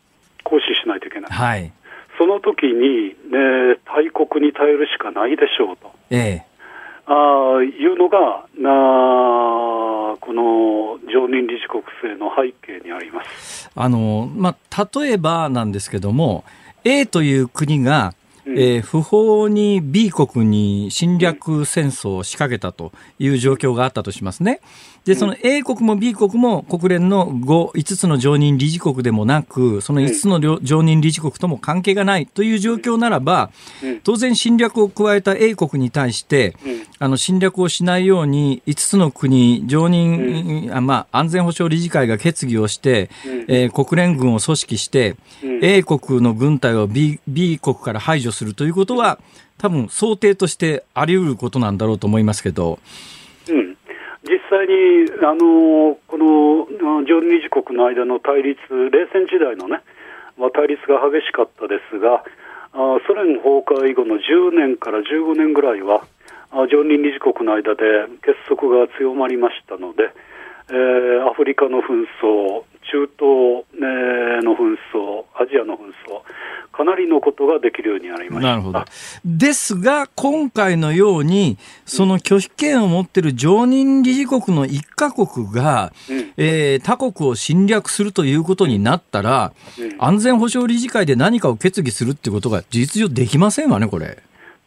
[0.44, 1.36] 行使しないといけないえ。
[1.36, 1.72] はい。
[2.18, 5.92] その時に、ね、大国に頼るしかないでしょうと。
[6.10, 6.49] ええ
[7.12, 13.70] あーいうのがなこの常任理事国制の背景にあります。
[13.74, 16.44] あの、まあ、例えばなんですけども、
[16.84, 18.14] A という国が、
[18.46, 24.60] うんえー不法に B 国に侵略戦争を仕掛けたという状況があったとしますね。
[25.10, 33.50] で、その A 国も B 国も国連の5、5つの常任理事国でもなく、その5つの両常任理事国とも関係がないという状況ならば
[33.82, 36.80] うん、当然侵略を加えた A 国に対して、うん。
[37.02, 43.46] あの侵略をしないように5つの国常任、あまあ、安全保障理事会が決議をして、うん。
[43.48, 45.60] えー国連軍を組織して、うん。
[45.64, 49.20] A 国の軍隊を B, B 国から排除するということは
[49.58, 52.78] 多分想定としてあり得ることなんだろうと思いますけど、
[53.48, 53.79] うん
[54.30, 59.82] 実際にあのこの常任理事国の間の対立、冷戦時代のね、
[60.38, 62.22] まあ、対立が激しかったですが、
[62.72, 66.06] あソ連崩壊後の10年から15年ぐらいは、
[66.70, 70.14] 常任理事国の間で結束が強まりましたので、
[70.70, 76.22] えーアフリカの紛争、中東、えーの紛争、アジアの紛争、
[76.80, 78.52] かなりのことができるようになりました。
[78.52, 78.86] なるほど。
[79.26, 94.20] ですが、今回のように、その拒否権を持っている常任理事国の一カ国が、うんえー他国を侵略するということになったら、うん安全保障理事会で何かを決議するってことが事実上できませんわね、これ。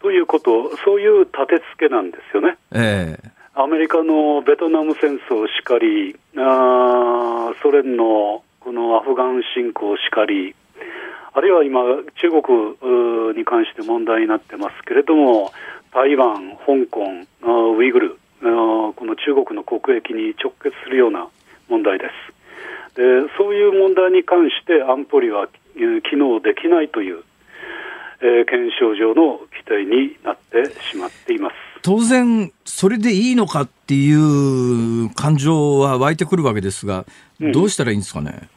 [0.02, 2.58] ということ、そういう立て付けなんですよね。
[2.72, 10.54] ええアメリカのベトナム戦争しかり、あーソ連のこのアフガン侵攻しかり、
[11.34, 11.80] あるいは今、
[12.20, 15.52] 中国に関して問題になってますけれども、
[15.92, 17.04] 台湾、香港、
[17.76, 21.28] ウイグル、この中国の国益に直結するような
[21.68, 22.10] 問題です。
[22.96, 23.02] で
[23.38, 27.22] そういう問題に関して安保理はえー機能できないという、
[28.20, 31.54] えー検証上の規定になってしまっています。
[31.82, 37.06] 当然、それでいいのかっていう感情は湧いてくるわけですが、
[37.40, 38.48] うんどうしたらいいんですかね？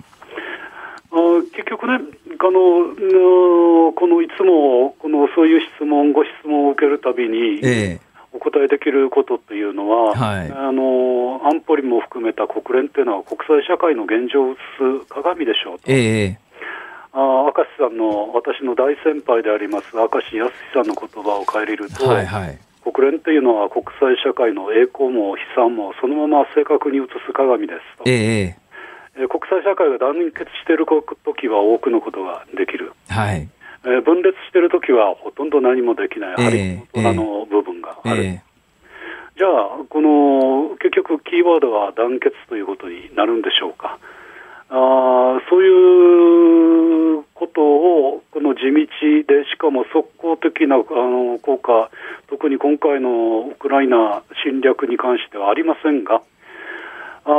[1.12, 2.00] あー結局ね、
[2.40, 8.00] あののこのいつもこのそういう質問、ご質問を受けるたびに、え
[8.36, 10.52] お答えできることっていうのは、はい。
[10.52, 14.56] あの安保理も含めた国連っていうのは国際社会の現状を映
[15.04, 16.40] す鏡でしょうと、ええ
[17.14, 22.60] あー明石さんの私の大先輩であります明石康さんの言葉を借りると、はいはい。
[22.84, 28.04] 国連っていうのは国際社会の栄光も悲惨もそのまま正確に映す鏡ですと。
[28.06, 28.65] ええ
[29.18, 32.94] えー国際社会が団結している時は多くのことができる。
[33.10, 33.48] はい。
[33.86, 38.24] えー分裂している時はほとんど何もできない、ええハリウッドの部分がある。
[38.24, 38.42] え
[39.38, 44.00] じゃあ、この結局、キーワードは団結ということになるんでしょうか。
[44.70, 48.80] あーそういうことを、この地道
[49.28, 51.90] で、しかも速攻的なあの効果、
[52.30, 56.22] 特に今回のウクライナ侵略に関してはありませんが、
[57.26, 57.30] あ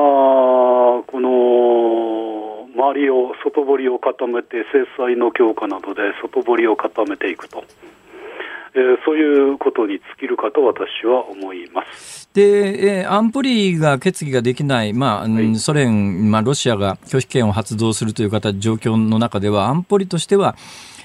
[2.97, 7.65] りを、外堀を固めて、制裁の強化などで外堀を固めていくと。
[8.77, 12.29] えーそういうことに尽きるかと私は思います。
[12.35, 20.57] で、えー安保理が決議ができない、まあ、うんはいソ連、まあ、ロシアが拒否権を発動するという形、状況の中では、安保理としては、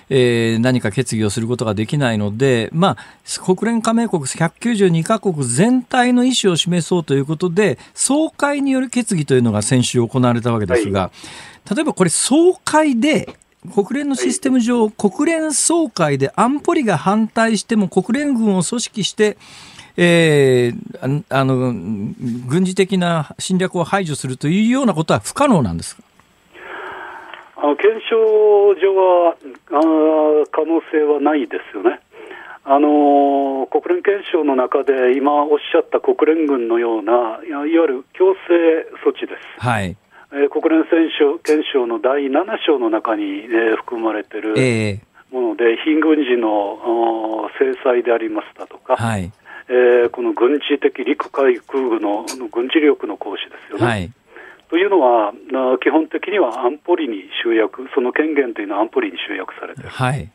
[0.09, 11.11] えー何か決議をすることができないので、まあ、国連加盟国192カ国全体の意思を示そうということで、総会による決議というのが先週行われたわけですが、
[11.69, 13.29] 例えばこれ、総会で
[13.75, 19.37] 国連のシステム上、国連総会で安保理が反対しても国連軍を組織して、
[19.97, 26.03] えー、あの軍事的な侵略を排除するというようなことは不可能なんですか？
[27.57, 28.15] あの検証
[28.81, 29.35] 上はあ
[30.51, 31.99] 可能性はないですよね。
[32.63, 37.11] あの国連憲章の中で今おっしゃった国連軍のような
[37.45, 38.39] いわゆる強制
[39.05, 39.41] 措置です。
[39.59, 39.95] はい
[40.33, 40.85] えー、国連
[41.43, 44.49] 憲章の第7章の中に、えー、含まれている
[45.31, 49.31] もので、えー、非軍事の制裁でありますだとか、はい、
[49.67, 53.85] えー、この軍事的陸海空軍の軍事力の行使ですよね。
[53.85, 54.11] はい。
[54.69, 55.33] というのは、
[55.83, 59.89] 基本的には安保理に集約、その権限というのは安保理に集約されている。
[59.89, 60.29] はい。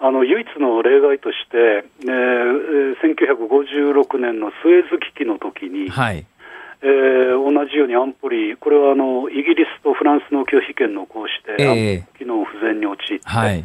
[0.00, 6.26] あの唯一の例外として、えー、1956年のスエズ危機の時に、はい
[6.82, 13.64] えー、同じように安保理、これはあのイギリスとフランスの拒否権の行使で、えー、機能不全に陥って、はい、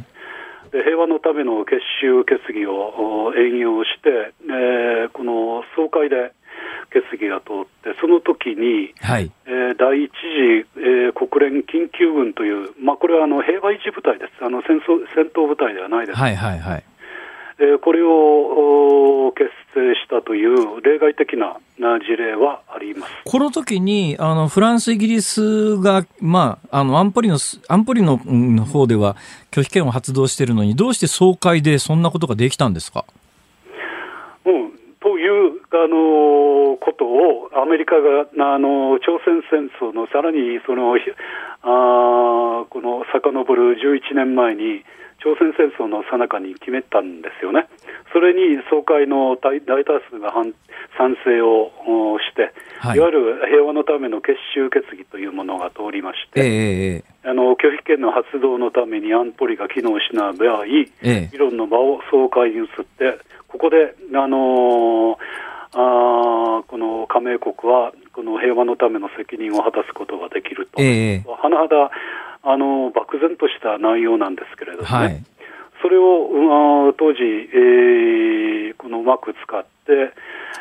[0.72, 6.34] で平和のための結集決議を援用して、えー、この総会で
[6.89, 9.32] 決議が通って、その時に、はい。
[9.45, 16.20] えー、第一次、えー、国連緊急軍という、まあ、これはあの平和維持部隊です、あの戦争戦闘部隊ではないです。
[16.20, 16.84] はいはいはい
[17.60, 27.38] えー、これを結成したという例外的な事例はありますこの時にあのフランス、イギリスが、まあ、あの安保理の
[27.68, 28.18] 安保理の
[28.66, 29.16] 方では
[29.51, 33.06] 拒否権を発動しているのに、どうして総会でそんなことができたんですか？
[34.45, 44.84] うんというあのことをアメリカがあの朝鮮戦争のさらにそのあこの遡る11年前に
[45.24, 47.67] 朝鮮戦争の最中に決めたんですよね。
[48.11, 50.53] それに総会の大大多数が反
[50.97, 51.71] 賛成を
[52.19, 60.65] して、はい、いわゆる平和のための結集決議というものが通りまして、えー、あの拒否権の発動のために安保理が機能しない場合、
[61.01, 63.17] えー、議論の場を総会に移って、
[63.47, 65.17] ここで、あのー、
[65.74, 71.91] あこの加盟国はこの平和のための責任を果たすことができると、えー、甚だ
[72.43, 75.24] あの漠然とした内容なんですけれどもね、はい、
[75.82, 80.13] それを、うん、当時、えー、このうまく使って、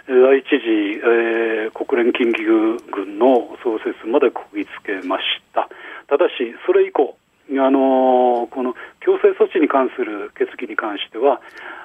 [0.07, 5.69] 第一次、えー、国連緊急軍の創設までこぎつけました。
[6.09, 7.17] ただし、それ以降、
[7.59, 11.41] あのこの強制措置に関する決議に関しては、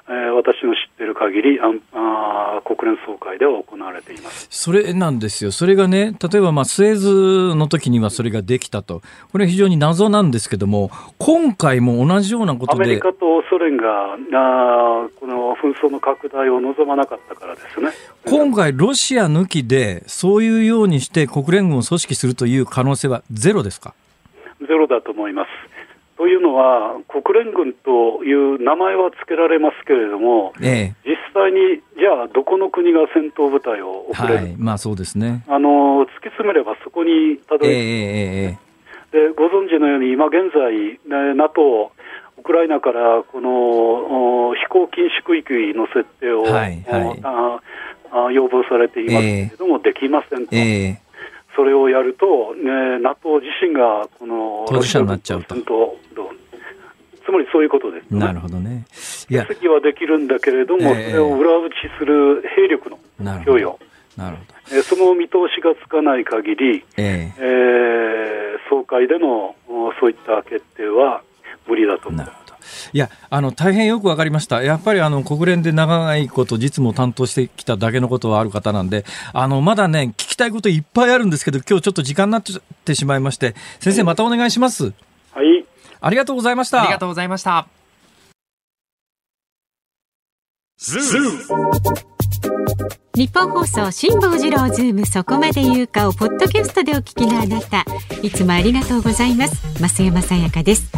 [0.07, 9.01] えー、私の知っている限りああ国連総会では行われていますそれなんですよ、それがね、例えば、まあ、スエズの時にはそれができたと、
[9.31, 12.83] これは非常に謎なんですけども、今回も同じようなことで。
[12.83, 17.91] アメリカとソ連があこの紛争の拡大を望まなかったからですね。
[18.25, 23.93] 今回、ロシア抜きで、そういうようにして国連軍を組織するという可能性はゼロですか？
[24.59, 25.49] ゼロだと思います。
[26.17, 35.43] というのは、国連軍という名前は付けられますけれども、ええ、実際にじゃあ、どこの国が戦闘部隊を送れる、はい、まあそうですね。
[35.47, 38.57] あの突き詰めればそこにたどり着く、え
[39.11, 40.73] でご存知のように、今現在、
[41.07, 41.91] ね、NATO、
[42.39, 47.59] ウクライナからこの飛行禁止区域の設定を、はいはい、あ
[48.11, 50.55] あ要望されていますけれども、できませんと。
[51.57, 55.55] それをやると、ね、NATO 自身がこの当事者になっちゃうと。
[55.55, 55.65] つまり
[57.57, 58.85] そういうことです、ね、なるほどね。
[59.29, 62.99] いや、決議はできるんだけれども、えー、それを裏打ちする兵力の
[63.43, 63.79] 供与。
[64.15, 64.77] なるほど。
[64.77, 69.55] えー、その見通しがつかない限り、えー、えー、総会での
[69.99, 71.23] そういった決定は
[71.67, 72.31] 無理だと思いま
[72.61, 72.91] す。
[72.93, 74.61] いや、あの、大変よくわかりました。
[74.61, 79.03] やっぱりあの、国連で長いこと実務を担当してきただけのことはある方なんで、
[79.33, 82.43] あの、まだね、聞きたいこといっぱいあるんですけど、今日ちょっと時間になっ
[82.85, 84.93] てしまいまして、先生またお願いします。
[85.31, 85.66] はい。
[85.99, 86.83] ありがとうございました。
[86.83, 87.67] ありがとうございました。
[93.15, 97.83] 日本放送辛坊治郎ズームそこまで言うかをポッドキャストでお聞きのあなた
[98.21, 99.55] いつもありがとうございます。
[99.79, 100.91] 増山さやかです。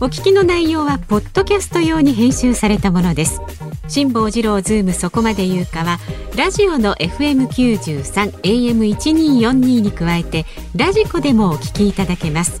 [0.00, 3.40] お聞きの内容はポッドキャスト用に編集されたものです。
[3.90, 5.98] 辛坊治郎ズームそこまで言うかは
[6.36, 10.46] ラジオの FM93 AM1242 に加えて
[10.76, 12.60] ラジコでもお聞きいただけます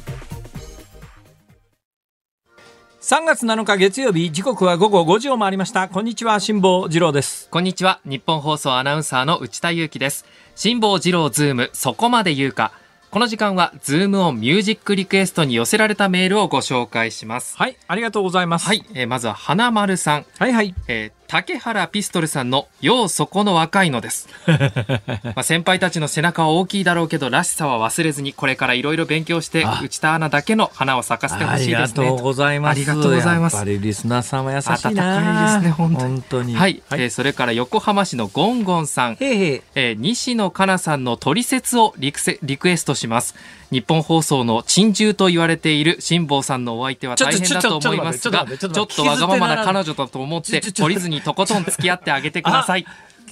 [3.01, 5.89] 3月7日月曜日時刻は午後5時を回りました。
[5.89, 7.49] こんにちは辛坊治郎です。
[7.49, 10.23] こんにちはニッポン放送アナウンサーの内田雄基です。
[10.53, 12.71] 辛坊治郎ズームそこまで言うか。
[13.09, 17.57] この時間はズームオンミュージックリクエストに寄せられたメールをご紹介します。
[17.57, 18.67] はいありがとうございます。
[18.67, 20.25] はい、えーまずは花丸さん。
[20.37, 20.75] はいはい。
[20.87, 24.27] えー竹原ピストルさんの「ようそこの若いの」です、
[25.23, 29.79] まあ、先輩たちの背中は大きいだろうけどらしさは忘れずにこれからいろいろ勉強してあ。
[29.81, 32.07] 内田アナだけの花を咲かせてほありがしいですね。
[32.09, 32.71] とうございます。
[32.71, 33.55] ありがとうございます。
[33.55, 36.23] やっぱりリスナーさんは優しいな温かいですね本当に。
[36.29, 36.53] 当に。
[36.53, 37.01] はい、はい。
[37.03, 39.15] えーそれから横浜市のゴンゴンさん。
[39.15, 39.61] へいへい。
[39.75, 43.35] えー西野カナさんの取説をリクセリクエストします。
[43.71, 52.85] 日本放送の珍獣と言われている辛坊さんのお相手は大変だと思いますがちょっとわがままな彼女だと思ってちょちょちょ懲りずにとことん付き合ってあげてください。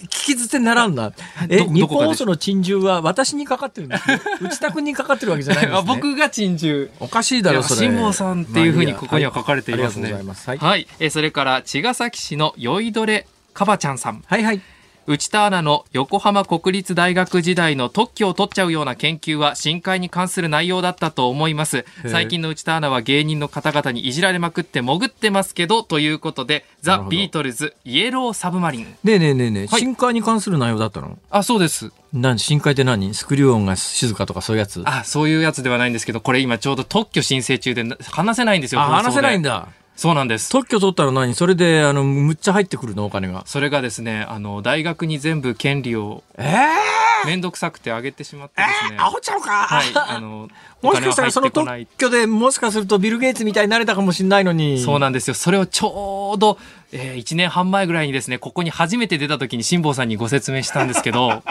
[0.03, 1.11] 聞き捨てならんな。
[1.49, 5.91] えど日本放送の珍獣は私にかかってるんですね内田君にかかってるわけじゃないんですね。
[5.91, 6.89] あ僕が珍獣。
[6.99, 7.87] おかしいだろそれ。
[7.87, 9.61] 辛坊さんっていうふうにここには書かれ。
[9.61, 10.05] ていますね。
[10.05, 10.57] ありがとうございますはい。
[10.57, 14.23] はい、えーそれから茅ヶ崎市の酔いどれかばちゃんさん。
[14.25, 14.61] はいはい
[15.09, 21.83] 内田アナの横浜国立大学時代の特許を取っちゃうような研究は深海に関する内容だったと思います。
[22.03, 28.85] ー最近の内田アナは芸人の方々にいじられまくって潜ってますけどということでザ・ビートルズイエローサブマリン。
[29.03, 29.79] ねえねえねえねえ、はい。
[29.79, 31.17] 深海に関する内容だったの？
[31.31, 31.91] あそうです。
[32.13, 32.37] 何？
[32.37, 33.11] 深海って何？
[33.15, 34.83] スクリュー音が静かとかそういうやつ？
[34.85, 39.67] あそういうやつではないんですけどこれ今ちょうど特許申請中でな話せないんですよあ話せないんだだ
[39.99, 40.49] そうなんです。
[40.49, 41.35] 特許取ったら何？
[41.35, 43.03] それであのむっちゃ入ってくるの？
[43.03, 43.43] お金が。
[43.45, 48.97] それがですねあの大学に全部権利をええ面倒くさくてあげてしまってですね。
[48.97, 50.47] アホちゃうか、はい、あの、
[50.81, 54.79] もしかしたらその特許でもしかするとビル・ゲイツみたいになれたかもしれないのに。
[54.81, 55.33] そうなんですよ。
[55.33, 56.57] それをちょうど、
[56.93, 61.43] えー、1年半前ぐらいにですね、ここに初めて出た時に辛坊さんにご説明したんですけど、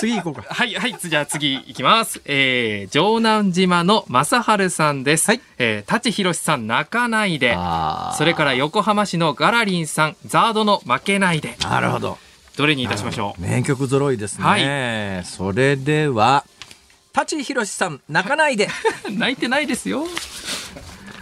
[0.00, 2.20] 次行こうかはい、はい、じゃあ次行きます。
[2.24, 5.28] えー、城南島の正春さんです。
[5.28, 7.56] はいえー、舘ひろしさん泣かないで。
[8.16, 11.56] それから横浜市のガラリンさん、ザードの負けないで。
[11.60, 12.18] なるほど
[12.56, 13.40] どれにいたしましょう？
[13.42, 14.58] 名曲揃いですね、は
[15.20, 16.44] いそれでは
[17.12, 18.68] 舘ひろしさん泣かないで
[19.10, 20.04] 泣いてないですよ。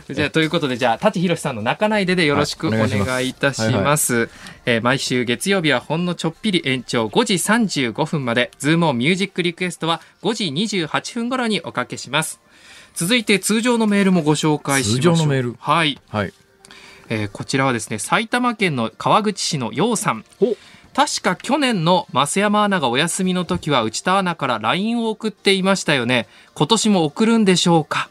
[0.14, 4.28] じゃあということでじゃあ舘ひろしさんの泣かないででよろしくお願いします願いいたします。
[4.66, 12.40] えー毎週月曜日はほんのちょっぴり延長5時35分までズームオンミュージックリクエストは5時28分頃におかけします。
[12.94, 15.14] 続いて通常のメールもご紹介しましょう。
[15.14, 16.32] 通常のメールはい、はい
[17.10, 20.24] えーこちらはですね埼玉県の川口市のようさん。
[20.40, 20.56] お
[20.94, 26.26] 確か去年の増山アナがお休みの時は内田アナから LINE を送っていましたよね。
[26.54, 28.08] 今年も送るんでしょうか？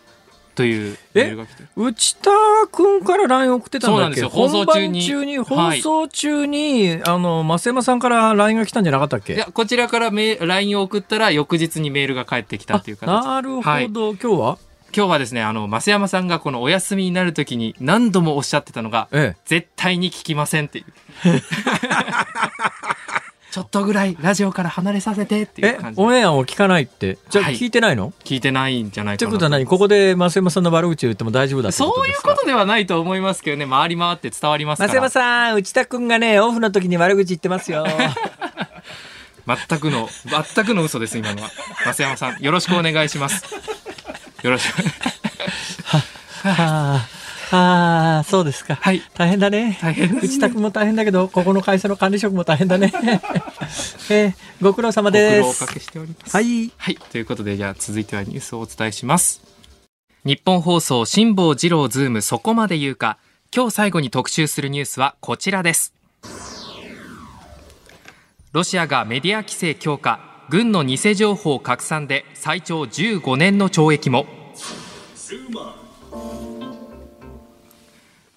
[0.58, 1.70] というメールが来てる。
[1.78, 2.32] 内田
[2.72, 3.96] 君から LINE 送ってたんだっけ？
[3.96, 4.30] そうなんですよ。
[4.30, 5.02] 放送中に。
[5.02, 5.82] 本番中にはい。
[5.82, 9.36] 放送中に、あの増山さんから LINE が来たんじゃなかったっけ？
[9.36, 13.24] いや、こちらからメ LINE を送ったら翌日にメールが返ってきたっていう形。
[13.24, 13.86] なるほど、はい。
[13.86, 14.58] 今日は？
[14.96, 19.42] 今日はですね、あの、増山さんがこのお休みになるときに何度もおっしゃってたのが、ええ。
[19.46, 20.86] 絶対に聞きませんっていう。
[23.58, 26.00] ちょっとぐらいラジオから離れさせてっていうえ感じ。
[26.00, 27.18] オンエアを聞かないって？
[27.32, 27.56] じゃあはい。
[27.56, 29.66] 聞いてないの、聞いてないんじゃないかなってことは何？
[29.66, 34.90] ここで増山さんの悪口を言っても大丈夫だそういうことではないと思いますけどね、回り回って伝わりますから。
[34.94, 37.84] 増山さん内田君がねオフの時に悪口言ってますよ。
[39.48, 40.08] 全くの、
[40.54, 41.50] 全くの嘘です、今のは。
[41.86, 43.44] 増山さん、よろしくお願いします。
[44.44, 44.84] よろしく。
[46.48, 47.08] はあ、
[47.50, 48.76] はあ、そうですか。
[48.76, 49.78] はい大変だね。
[49.82, 52.92] 大変ですね内田君も大変だけど、ここの会社の管理職も大変だね。
[54.12, 55.62] えーご苦労様ご苦です。
[55.62, 56.36] 労おかけしております。
[56.36, 56.72] はい。
[56.78, 56.96] はい。
[56.96, 59.42] ということで、じゃあ続いてはニュースをお伝えします。
[60.26, 63.18] 日本放送辛坊治郎ズームそこまで言うか。
[63.56, 65.94] 今日最後に特集するニュースはこちらです。
[68.52, 70.20] ロシアがメディア規制強化、
[70.50, 74.26] 軍の偽情報拡散で最長15年の懲役も。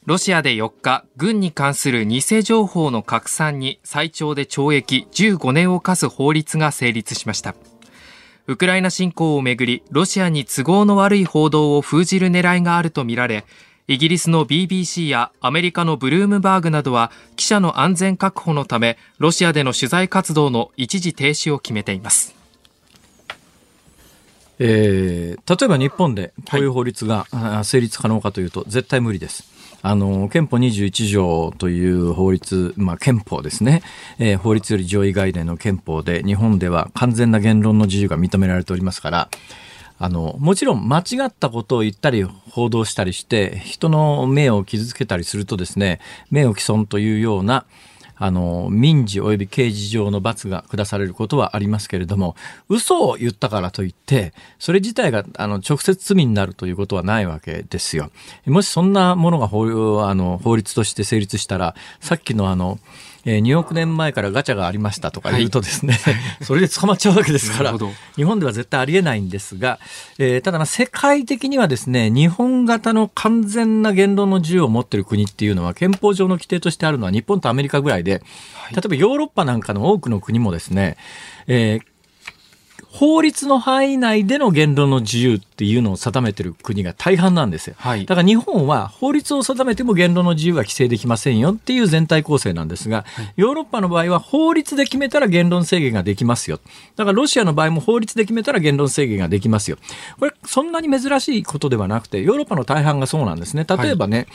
[0.06, 7.54] ロシアで4日、軍に関する偽情報の拡散に最長で懲役15年を課す法律が成立しました。
[8.46, 13.44] ウクライナ侵攻をめぐり、ロシアに都合の悪い報道を封じる狙いがあるとみられ、
[13.88, 22.34] イギリスの BBC やアメリカのブルームバーグなどは記者の安全確保のため、ロシアでの取材活動の一時停止を決めています。
[24.58, 29.59] えー例えば日本でこういう法律が、あ成立可能かというと絶対無理です。
[29.82, 33.82] あの憲法21条という法律、まあ、憲法ですね、
[34.18, 39.28] えー法律より上位概念の憲法で日本では完全な言論の自由が認められておりますから
[39.98, 46.00] あのもちろん間違ったことを言ったり報道したりして人の名誉を傷つけたりするとですね
[46.30, 47.66] 名誉毀損というような
[48.22, 52.36] あの、民事及び刑事上の罰が下されることはありますけれども、
[52.68, 58.10] 嘘を言ったからといって、それ自体が、あの、直接罪になるということはないわけですよ。
[58.44, 62.78] もしそんなものが法あの法律として成立したら、さっきのあの、
[63.24, 67.74] えー、2億年前からガチャがありましたとか言うとですね、はい、それで捕まっちゃうわけですから、
[68.16, 69.78] 日本では絶対ありえないんですが、
[70.18, 78.22] えー、ただまあ世界的にはですね、日本型の完全な言論の自由を持っている国っていうのは憲法上の規定としてあるのは日本とアメリカぐらいで、
[78.72, 80.96] 例えばヨーロッパなんかの多くの国もですね、
[81.46, 81.82] えー、
[82.92, 87.74] 法律の範囲内での言論の自由っていうのを定めてる国が大半なんですよ。
[87.76, 96.60] はい、だから日本は法律を定めても言論の自由は規制できませんよっていう全体構成なんですが、はい、ヨーロッパの場合は法律で決めたら言論制限ができますよ。
[96.96, 99.76] だからロシアの場合も法律で決めたら言論制限ができますよ。
[100.18, 103.66] これそんなに珍しいことではなくて、ヨーロッパの大半がそうなんですね。
[103.68, 104.26] 例えばね、はい、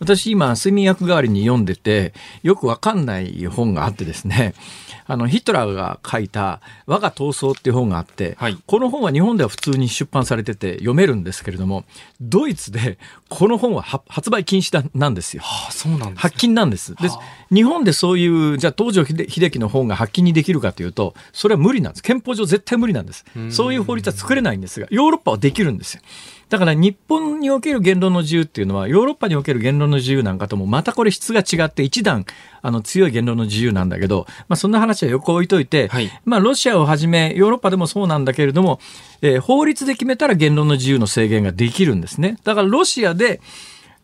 [0.00, 2.12] 私今睡眠薬代わりに読んでて、
[2.42, 4.52] よくわかんない本があってですね、
[5.06, 11.84] あの、ヒトラーが書いた我が闘争っていう本があって、はい、この本は日本では普通に出版されてて読めるんですけれども、
[12.20, 12.98] ドイツで
[13.28, 15.42] この本は発売禁止だなんですよ。
[15.42, 16.94] はあ、そうなんです、ね、発禁なんです。
[16.94, 22.02] で、はあ、日本でそういう、じゃあ東条英機の本が発禁にできるかというと、それは無理なんです。
[22.02, 23.24] 憲法上絶対無理なんです。
[23.50, 26.02] そういう法律は作れないんですが、ヨーロッパはできるんですよ。
[26.48, 32.24] だから日本における言論の自由っていうのはヨーロッパにおける言論の自由なんかともまたこれ質が違って一段
[32.62, 38.80] あの強い言論の自由なんだけど、まあ、そんな話は横置いといて、はい、まあ、ロシアをはじめヨーロッパでもそうなんだけれども、
[39.22, 42.38] えー、法律で決めたら言論の自由の制限ができるんですね。
[42.44, 43.40] だからロシアで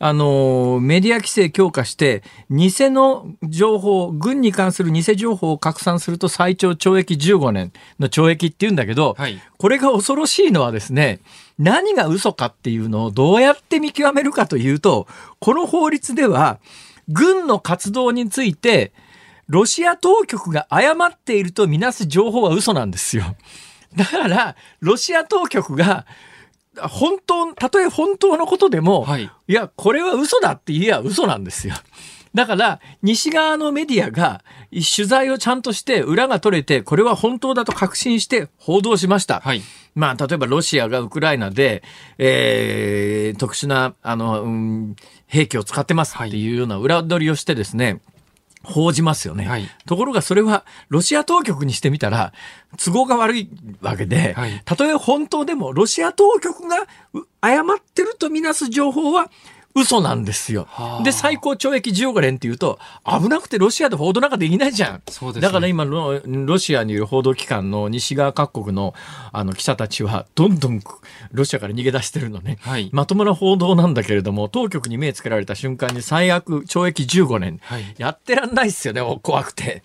[0.02, 11.20] あの、メディア規制強化して、偽の情報、軍に関する偽情報を拡散すると最長懲役15年の懲役って言うんだけど、はい、これが恐ろしいのはですね、
[11.58, 15.06] 何が嘘かっていうのをどうやって見極めるかというと、
[15.38, 16.60] この法律では、
[17.10, 18.92] 軍の活動について、
[19.48, 23.36] ロシア当局が誤っているとみなす情報は嘘なんですよ。
[23.96, 26.06] だから、ロシア当局が
[26.76, 31.74] 本当、たとえ本当のことでも、はい、いや、これは嘘だって言えば嘘なんですよ。
[32.32, 39.40] だから、西側のメディアが取材をちゃんとして裏が取れて、これは本当だと確信して報道しました。
[39.40, 39.62] はい、
[39.96, 41.82] まあ、例えばロシアがウクライナで、
[42.18, 44.96] えー、特殊な、あの、うん、
[45.26, 48.00] 兵器を使ってますっていうような裏取りをしてですね、
[48.62, 52.32] 報じますよね、はい、ところがそれはロシア当局にしてみたら
[52.82, 53.50] 都合が悪い
[53.80, 56.76] わけで、はい、たとえ本当でもロシア当局が
[57.40, 59.30] 誤ってるとみなす情報は
[59.74, 60.66] 嘘なんですよ。
[61.04, 64.94] で、最高懲役15年っていうと、危なくてロシアで報道なんかできないじゃん。
[64.96, 68.94] ね、だから今ロ、ロシアにいる報道機関の西側各国の
[69.32, 70.80] あの記者たちは、どんどん
[71.32, 72.58] ロシアから逃げ出してるのね。
[72.60, 77.60] はい、まともな報道なんだけれども、当局に目つけられた瞬間に最悪懲役15年。
[77.62, 79.82] はい、やってらんないっすよね、怖くて。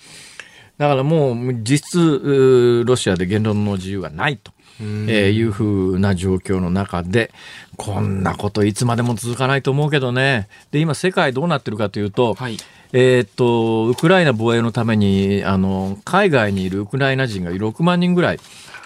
[0.77, 4.54] だからもう実質、ロシアで言論の自由はないと。
[4.79, 7.31] えー、いうふうな状況の中で、
[7.77, 10.47] こんなこといつまでも続かないと思うけどね。
[10.71, 12.57] で、今世界どうなってるかというと、はい、
[12.93, 18.39] えっと、ウクライナ防衛のために、あの、海外にいるウクライナ人が6万人ぐらい、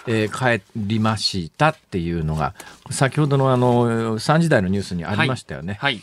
[0.06, 2.54] えー、帰りましたっていうのが、
[2.90, 5.74] 先ほどのあの、3時台のニュースにありましたよね。
[5.80, 6.02] はい、はい。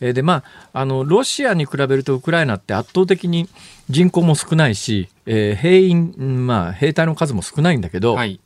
[0.00, 3.48] えでまあ、あのロシアに比べるとウクライナって圧倒的に
[3.88, 8.38] 人口も少ないし、えー、兵員、まあ、兵隊の数も少ないんだけど、はい、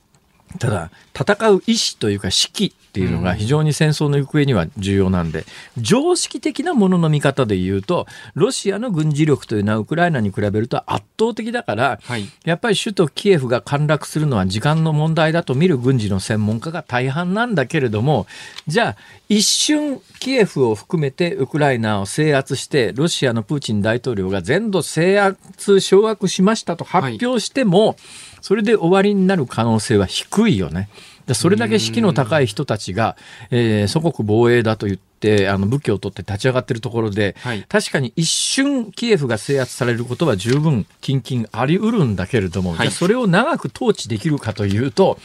[0.58, 5.44] ただ、戦う意思というか指揮っていうのが非常に戦争の行方には重要なんで、
[5.78, 18.26] 常識的なものの見方で言うと、ロシアの軍事力というのはウクライナに比べると圧倒的だから、はい、やっぱり首都キエフが陥落するのは時間の問題だと見る軍事の専門家が大半なんだけれども、
[18.66, 18.96] じゃあ、
[19.28, 27.96] 一瞬キエフを含めてウクライナを制圧して、ロシアのプーチン大統領が全土制圧、掌握しましたと発表しても、はい
[28.40, 30.88] それで終わりになる可能性は低いよね。
[31.34, 33.16] それだけ士気の高い人たちが、
[33.50, 45.18] えー、祖国防衛だと言って、あの武器を取って立ち上がっているところで、はい、確かに一瞬キエフが制圧されることは十分近々あり得るんだけれども、はい、それを長く統治できるかというと、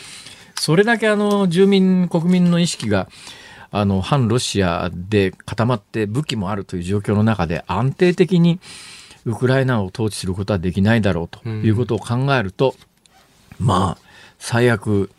[0.60, 3.08] それだけあの住民、国民の意識が、
[3.72, 8.62] あの反ロシアで固まって武器もあるという状況の中で安定的に
[9.26, 12.76] ウクライナを統治することはできないだろうということを考えると、
[13.60, 14.06] まあ、
[14.40, 15.10] 最悪、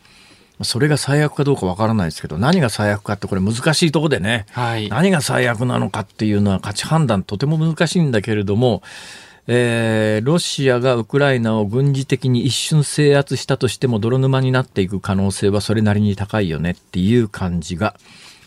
[0.62, 8.82] それが最悪かどうかわからないですけど、何が最悪かってこれ難しいとこでね、はい、何が最悪なのかっていうのは価値判断とても難しいんだけれども、
[9.48, 17.94] えー、ロシアがウクライナを軍事的に一瞬制圧したとしても泥沼になっていく可能性はそれなりに高いよねっていう感じが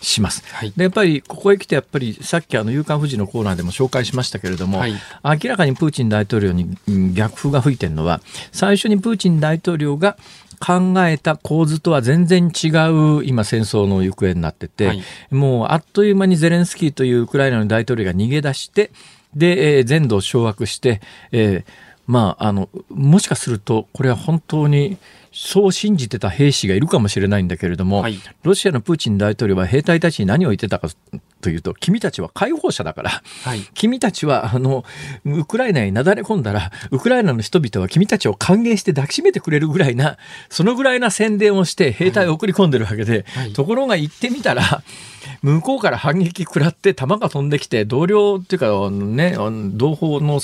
[0.01, 0.43] します。
[0.53, 0.73] はい。
[0.75, 4.93] でやっぱりここへ来てやっぱりさっきあの夕刊富士のコーナーでも紹介しましたけれども、はい。
[5.23, 8.21] 明らかにプーチン大統領にうん逆風が吹いてるのは
[8.51, 10.17] 最初にプーチン大統領が
[10.59, 15.03] 考えた構図とは全然違う今戦争の行方になってて、はい。
[15.31, 18.91] もうあっという間にゼレンスキーというウクライナの大統領が逃げ出して
[19.35, 24.97] で、えー全土を掌握して、えーまあ、あのもしかするとこれは本当に
[25.31, 28.19] そう信じてた兵士がいるかもしれないんだけれども、はい。
[28.41, 30.87] ロシアのプーチン大統領は兵隊たちに何を言ってたか
[31.41, 33.61] というと君たちは解放者だからはい。
[33.73, 34.83] 君たちはあの
[35.25, 40.17] ウクライナになだれ込んだらウクライナの人々は君たちを歓迎して抱きしめてくれるぐらいな
[40.49, 43.53] そのぐらいな宣伝をして兵隊を送り込んでるわけで、はい。
[43.53, 44.83] ところが行ってみたら
[45.41, 50.39] 向こうから反撃食らって弾が飛んできて同僚っていうかね同胞の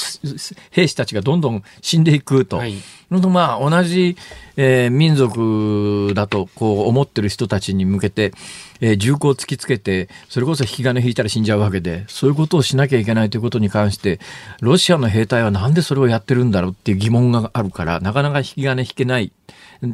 [0.72, 2.58] 兵士たちがどんどん死んでいくと。
[2.58, 2.76] はい。
[3.10, 4.18] まあ同じ、
[4.58, 8.34] えー民族だとこう思ってる人たちに向けて、
[8.82, 14.20] えー銃口を突きつけてそれこそ引き金引いたら死んじゃうわけでそういうことをしなきゃいけないということに関して
[14.62, 19.32] ロシアの兵隊はなんでそれをやってるんだろうっていう疑問があるからなかなか引き金引けない。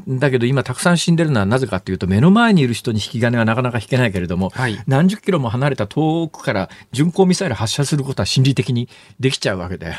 [0.07, 8.89] だけど今たくさん死んでるのはなぜかっていうと目の前にいる人に引き金はなかなか引けないけれども、はい何十キロも離れた遠くから巡航ミサイル発射することは心理的に
[9.19, 9.95] できちゃうわけだよ。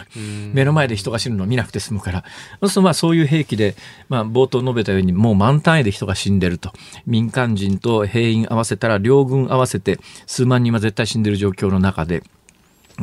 [0.53, 2.25] 目の前で人が死ぬのを見なくて済むから。
[2.61, 3.75] そうするとまあそういう兵器で、
[4.09, 6.73] まあ冒頭述べたようにもう満単位で人が死んでると。
[7.07, 12.23] 民間人と兵員合わせたら両軍合わせて数万人は絶対死んでる状況の中で、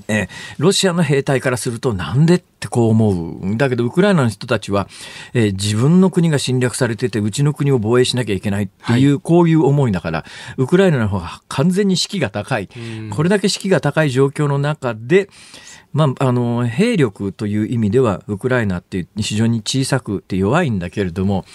[0.07, 0.27] えー
[0.57, 3.57] ロシアの兵隊からするとなんでってこう思う。
[3.57, 4.87] だけどウクライナの人たちは、
[5.33, 10.25] えー自分の国が侵略されててうちの国を防衛しなきゃいけないっていう、こういう思いだから、
[10.57, 12.69] ウクライナの方が完全に士気が高い。
[13.11, 15.29] これだけ士気が高い状況の中で、
[15.91, 21.45] まあ、あの、兵力という意味では、ウクライナって非常に小さくて弱いんだけれども、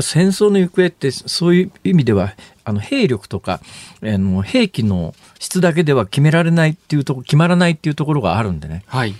[0.00, 2.34] 戦争の行方ってそういう意味では、
[2.64, 3.60] あの、兵力とか、
[4.02, 8.84] あの、兵器の質だけでは決められないっていうとこ、決まらないっていうところがあるんでね。
[8.86, 9.14] はい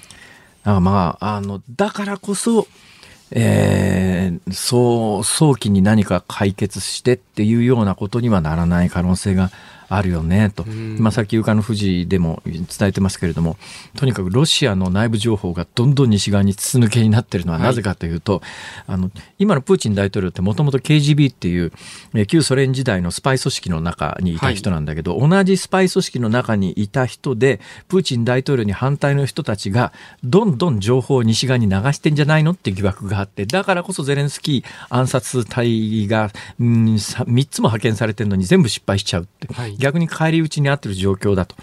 [0.62, 2.66] だからまあ、あの、だからこそ、
[3.30, 9.50] えーそう、早期に何か解決してっていうようなことにはならない可能性が
[9.90, 10.64] あるよね、と。
[10.66, 13.56] 今さっき夕刊の富士でも伝えてますけれども、
[13.96, 18.40] とにかくロシアの内部情報がどんどん西側に筒抜けになってるのはなぜかというと、
[18.86, 19.10] あの、
[19.40, 21.72] 今のプーチン大統領ってもともと KGB っていう、
[22.14, 36.30] えー旧ソ連時代のスパイ組織の中にいた人なんだけど、同じスパイ組織の中にいた人で、プーチン大統領に反対の人たちが、どんどん情報を西側に流してんじゃないのって疑惑があって、だからこそゼレンスキー暗殺隊が、
[36.60, 41.56] うん、さ3つも派遣されてるのに全部失敗しちゃうって、はい逆に返り討ちにあってる状況だと。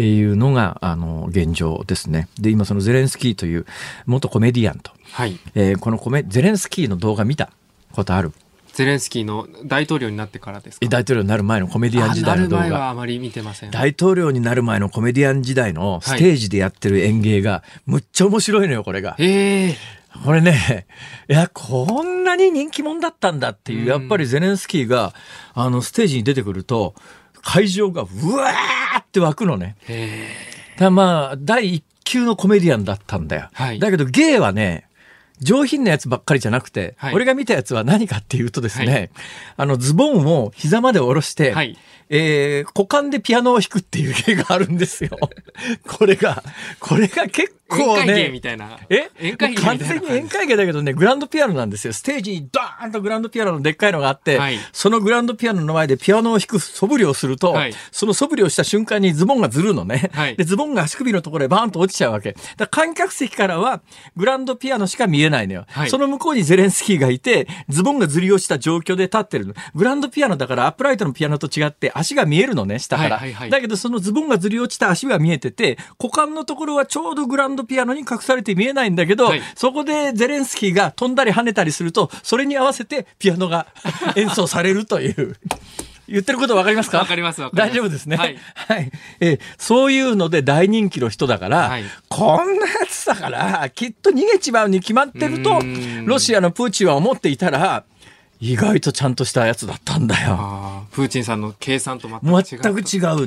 [0.00, 2.28] いうのが、あの、現状ですね。
[2.38, 3.66] で、今そのゼレンスキーという
[4.06, 7.50] 元コメディアンと、はいえーこのコメ、ゼレンスキーの動画見た
[7.90, 8.32] ことある？
[8.74, 10.86] ゼレンスキーの大統領になってからですか？
[10.86, 12.90] 大統領になる前のコメディアン時代の動あなる前は画。
[12.90, 19.16] あまり見てません大統領になる前のコメディアン時代のステージでやってる演芸が、むっちゃ面白いのよ、これが。
[19.18, 19.76] ええ
[20.24, 20.86] これね、
[21.28, 25.12] いや、こんなに人気者だったんだっていう、やっぱりゼレンスキーが、
[25.54, 26.94] あの、ステージに出てくると、
[27.42, 29.76] 会場がうわーって湧くのね。
[29.88, 30.28] え
[30.78, 33.48] だまあ、第一級のコメディアンだったんだよ。
[33.52, 34.88] はいだけど、芸はね、
[35.40, 39.10] 上品なやつばっかりじゃなくて、はい俺が見たやつは何かっていうとですね、はい
[39.56, 41.76] あの、ズボンを膝まで下ろして、はい
[42.10, 45.10] えー股間でピアノを弾くっていう芸があるんですよ。
[45.86, 46.42] これが、
[46.80, 49.10] これが結宴構会芸みね、たいなえ？
[49.18, 51.92] 宴会芸完全に宴会芸だけどね、グランドピアノなんですよ。
[51.92, 60.10] ステージにドーンとグランドピアノのでっかいのがあって、はいそのグランドピアノの前でピアノを弾く素振りをすると、はいその素振りをした瞬間にズボンがずるのね。
[60.14, 62.34] はいで、ズボンが足首のところでバーンと落ちちゃうわけ。
[62.56, 63.82] だ観客席からは
[64.16, 65.64] グランドピアノしか見えないのよ。
[65.68, 69.54] はいその向こうにゼレンスキーがいて、ズボンがずり落ちた状況で立ってるの。
[69.74, 73.20] グランドピアノだからアップライトのピアノと違って足が見えるのね、下から。
[73.50, 83.66] だけどそのズボンがずり落ちた足は見えてて、股間のところはちょうどグランドピアノに隠されて見えないんだけど、はいそこでゼレンスキーが飛んだり跳ねたりすると、それに合わせてピアノが
[84.16, 85.36] 演奏されるという。
[86.10, 86.96] 言ってることわかりますか？
[86.98, 88.16] わかります大丈夫ですね。
[88.16, 88.90] はいはい。
[89.20, 95.60] えーそういうので大人気の人だから、はいこんなやつだから、きっと逃げちまうに決まってると
[96.06, 97.84] ロシアのプーチンは思っていたら、
[98.40, 100.86] 意外とちゃんとしたやつだったんだよ。
[100.92, 102.84] プーチンさんの計算と全く違う全く違う。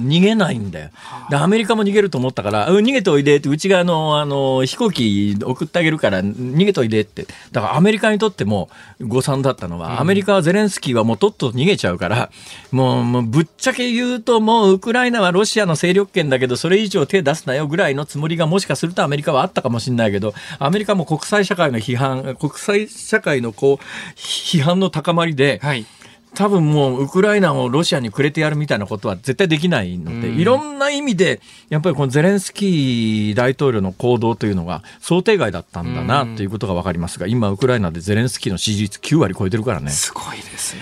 [0.08, 0.90] 逃げないんだよ。
[1.30, 7.28] で、アメリカも逃げると思ったから、うん逃げておいでって、うちがあの、あの、飛行機送ってあげるから、逃げておいでって。
[7.52, 8.70] だからアメリカにとっても
[9.02, 12.30] 誤算だったのは、アメリカはゼレンスキーはもうとっとと逃げちゃうから、
[12.72, 25.86] もう、もうぶっちゃけ言うと、もうウクライナはロシアの勢力圏だけど、それ以上手出すなよぐらいのつもりがもしかするとアメリカはあったかもしれないけど、アメリカも国際社会の批判、国際社会のこう、批判の高まりで、はい。
[26.34, 30.40] 多分もうウクライナをロシアにくれてやるみたいなことは絶対できないので、うん。
[30.40, 36.36] いろんな意味で、やっぱりこのゼレンスキー大統領の行動というのが想定外だったんだなうん。
[36.38, 39.92] ということがわかりますが、今ウクライナでゼレンスキーの支持率9割超えてるからね。
[39.92, 40.82] すごいですよ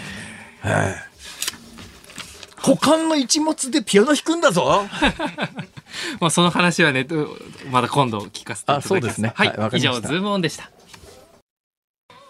[2.61, 4.83] 股間の一物でピアノ弾くんだぞ。
[6.19, 7.27] まあその話はねう
[7.71, 8.85] まだ今度聞かせていただきます。
[8.85, 9.31] あそうですね。
[9.33, 10.69] はい、はい以上ズームオンでした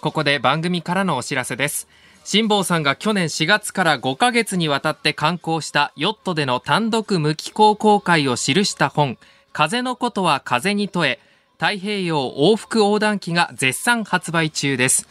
[0.01, 1.87] ここで番組からのお知らせです
[2.23, 9.17] 辛坊さんが去年4月から5ヶ月にわたって刊行したヨットでの単独無寄港航海を記した本
[9.51, 11.19] 風のことは風に問え
[11.57, 15.07] 太平洋往復横断機が絶賛発売中です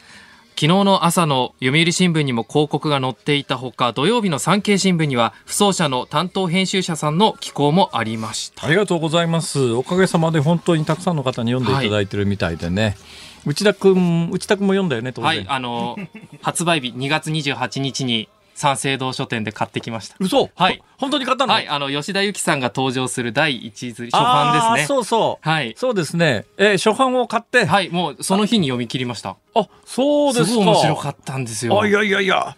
[0.60, 9.70] 昨日の朝の読売新聞にも広告が載っていたほか土曜日の産経新聞には不走者の担当編集者さんの寄稿もありましたありがとうございます。
[9.70, 12.96] おかげさまで本当にたくさんの方に読んでいただいてるみたいでね。
[13.46, 15.28] 内田くん、内田くんも読んだよね、当然。
[15.28, 15.96] はい、あの、
[16.42, 20.16] 発売日2月28日に三省堂書店で買ってきました。
[20.18, 20.50] 嘘？
[20.56, 20.82] はい。
[20.98, 21.52] 本当に買ったの？
[21.52, 24.86] はい、あの、吉田由紀さんが登場する第一釣り、初版ですね。
[24.86, 25.48] そうそう。
[25.48, 25.74] はい。
[25.76, 26.44] そうですね。
[26.56, 27.64] えー初版を買って？
[27.66, 29.36] はい、もうその日に読み切りました。
[29.54, 30.46] あ、そうですか。
[30.50, 31.80] すごい面白かったんですよ。
[31.80, 32.56] あ、いやいやいや。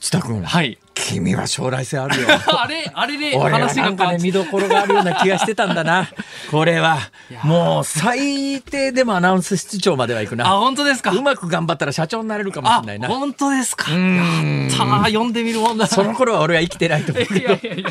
[0.00, 0.42] 内田くん。
[0.42, 0.78] はい。
[0.94, 2.28] 君は将来性あるよ。
[2.58, 6.08] あれ、あれで話なんかね、見どころがあるような気がしてたんだな。
[6.50, 6.98] これは、
[7.42, 10.44] もう最低でもアナウンス室長までは行くあ、な。
[10.46, 11.10] 本当ですか？
[11.10, 13.08] うまく頑張ったら社長になれるかもしあれない、な。
[13.08, 13.90] 本当ですか？
[13.90, 15.86] やっんたー読んでみるもんだな。
[15.86, 17.54] その頃は俺は生きてないと思うけいやど。
[17.56, 17.90] いやいや。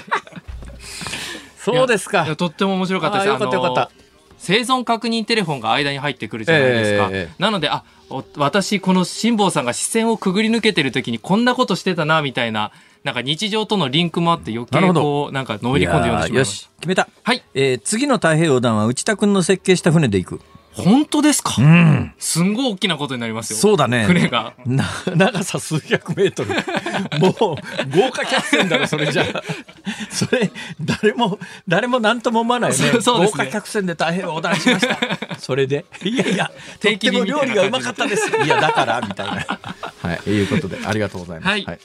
[1.63, 2.25] そうですか。
[2.35, 3.29] とっても面白かったです。
[3.29, 3.91] あーよかったよかった
[4.39, 7.09] 生存確認テレフォンが間に入ってくるじゃないですか。
[7.11, 7.98] ええなので、あ、お
[8.37, 12.71] 私、この辛坊さんが視線をくぐり抜けてる時にこんなことしてたな、みたいな、
[13.03, 17.07] なんか日常とのリンクもあって余計こう、なんかのめり込んで読んでしまいましよし、決めた。
[17.23, 17.43] はい。
[17.53, 20.39] えー次の太平洋横断は内田君の設計した船で行く。
[20.39, 20.83] た。
[20.83, 21.55] 本当ですか？
[21.57, 22.13] うん。
[22.19, 23.59] すんごい大きなことになりますよ。
[23.59, 24.05] そうだね。
[24.05, 24.53] 船が。
[24.65, 24.85] な
[25.15, 26.51] 長さ数百メートル。
[27.19, 27.33] もう、
[27.97, 29.43] 豪華客船だろ、それじゃあ。
[30.09, 32.91] それ、誰も、誰も何とも思わないよね。
[32.91, 34.97] そうそうですね豪華客船で太平洋横断しました。
[35.39, 35.85] それで？
[36.03, 38.29] いやいや、定期ても料理がうまかったです。
[38.43, 39.33] いや、だから、みたいな。
[39.33, 41.49] はい、いうことで、ありがとうございます。
[41.49, 41.79] はい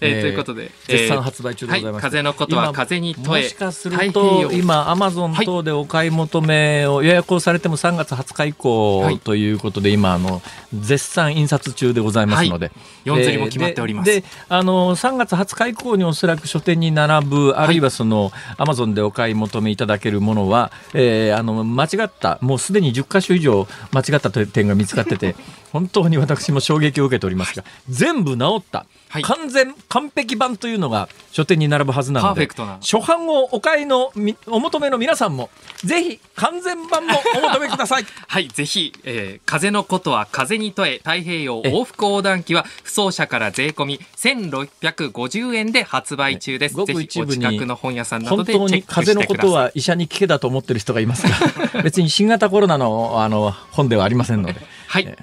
[0.00, 2.02] えーということで絶賛発売中でございます。
[2.04, 4.52] はい風のことは風に問え今もしかすると洋。
[4.52, 9.18] 今アマゾン等でお買い求めを予約をされても3月20日以降、はい。
[9.18, 10.42] ということで今あの
[10.72, 12.72] 絶賛印刷中でございますので、
[13.04, 14.06] 四釣りも決まっております。
[14.10, 25.34] でであの3月20日以降におそらく書店に並ぶあるいはそのアマゾンでお買い求めいただけるものは、えーあの間違ったもうすでに10箇所以上間違った点が見つかってて
[25.74, 29.22] 本当に私も衝撃を受けておりますが、全部直った、はい。
[29.22, 32.74] 完全完璧版というのが書店に並ぶはずなのでパーフェクトな。
[32.74, 38.06] 初版をお買いのみお求めの皆さんもぜひ完全版もお求めください。
[38.28, 46.76] はい、ぜひ、えー風のことは風に問え、太平洋往復横断機は、不走者から税込み1650円で発売中です。
[46.76, 49.04] ごくぜひ、お近くの本屋さんなど本でチェックしてください。
[49.04, 54.60] 風のことは医者に聞けだと思ってる人がいますが 別に新型コロナのあの本ではありませんので。
[54.86, 55.18] はい、え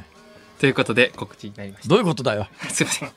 [0.62, 2.70] ということで、告知になりましどういうことだよた。
[2.70, 3.12] すいません。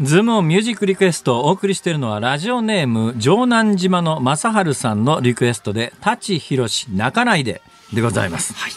[0.00, 7.62] ズームオンミュージックリクエストをお送りしているのはラジオネーム城南島の正春さんのリクエストで舘ひろし泣かないで
[7.94, 8.52] でございます。
[8.54, 8.72] はい。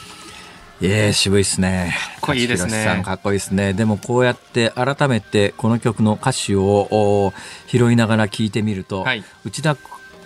[0.84, 1.97] ええ渋いですね。
[2.18, 3.74] かっこいいですねかっこいいですね。
[3.74, 7.34] でもこうやって改めてこの曲の歌詞をお
[7.66, 9.76] 拾いながら聴いてみると、はい内田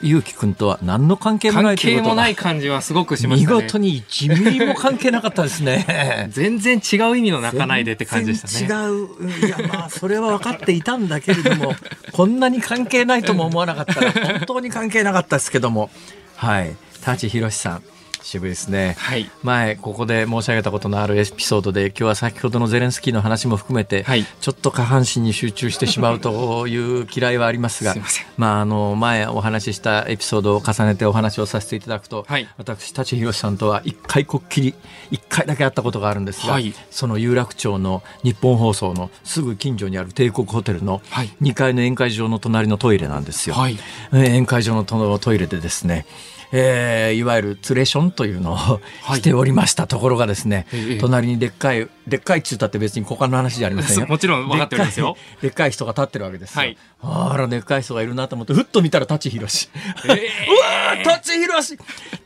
[0.03, 3.61] 裕樹君とは何の関係もな関いということが係もない感じはすごくしまし見たね。
[3.63, 6.27] 事に1ミリも関係なかったですね。
[6.29, 8.53] 全然違う意味の泣かないでって感じでしたね。
[8.53, 9.47] 全然違う。
[9.47, 11.75] いや、まあ、それは分かっていたんだけれども、
[12.11, 15.89] こんなに関係ないとも思わなかったら、本当に関係なかったですけども。
[16.35, 16.75] はい。
[17.01, 17.83] 舘ひろしさん。
[18.23, 18.95] 渋いですね。
[18.97, 19.29] はい。
[19.43, 27.95] 前、ここで申し上げたことのあるエピソードで、今日は先ほどのゼレンスキーの話も含めて、はいちょっと下半身に集中してしまうという嫌いはありますが、
[28.37, 34.73] まあ、あの、前お話ししたエピソードを重ねてお話をさせていただくと、はい私、舘ひろしさんとは一回こっきり、
[35.11, 43.55] 一回だけ会ったことがあるんですが、はいその有楽町の日本放送のすぐ近所にある帝国ホテルのはい2階の宴会場の隣のトイレなんですよ。
[43.55, 43.77] はい
[44.13, 46.05] えー宴会場のトトイレでですね、
[46.55, 48.79] えーいわゆるツレションというのをは
[49.13, 49.15] い。
[49.17, 54.05] しておりましたところがですね、ええ隣にでっかいでっかいっちゅうたって別に股間の話じゃありませんよ。
[54.09, 55.17] もちろん分かっておりますよ。
[55.41, 56.77] でっかい人が立ってるわけですよ、はい。
[57.01, 59.69] あらでっかい人がいるなと思ってふっと見たら舘ひろし、
[60.05, 61.77] うわー舘ひろし。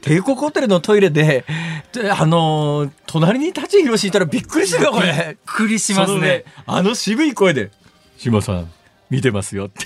[0.01, 1.45] 帝国ホテルのトイレで
[1.93, 5.13] であのー隣に舘ひろしいたらびっくりするよこれ。
[5.13, 6.43] びっくりしますね。
[6.65, 7.71] あの渋い声で
[8.19, 8.69] 「島さん
[9.09, 9.85] 見てますよ」って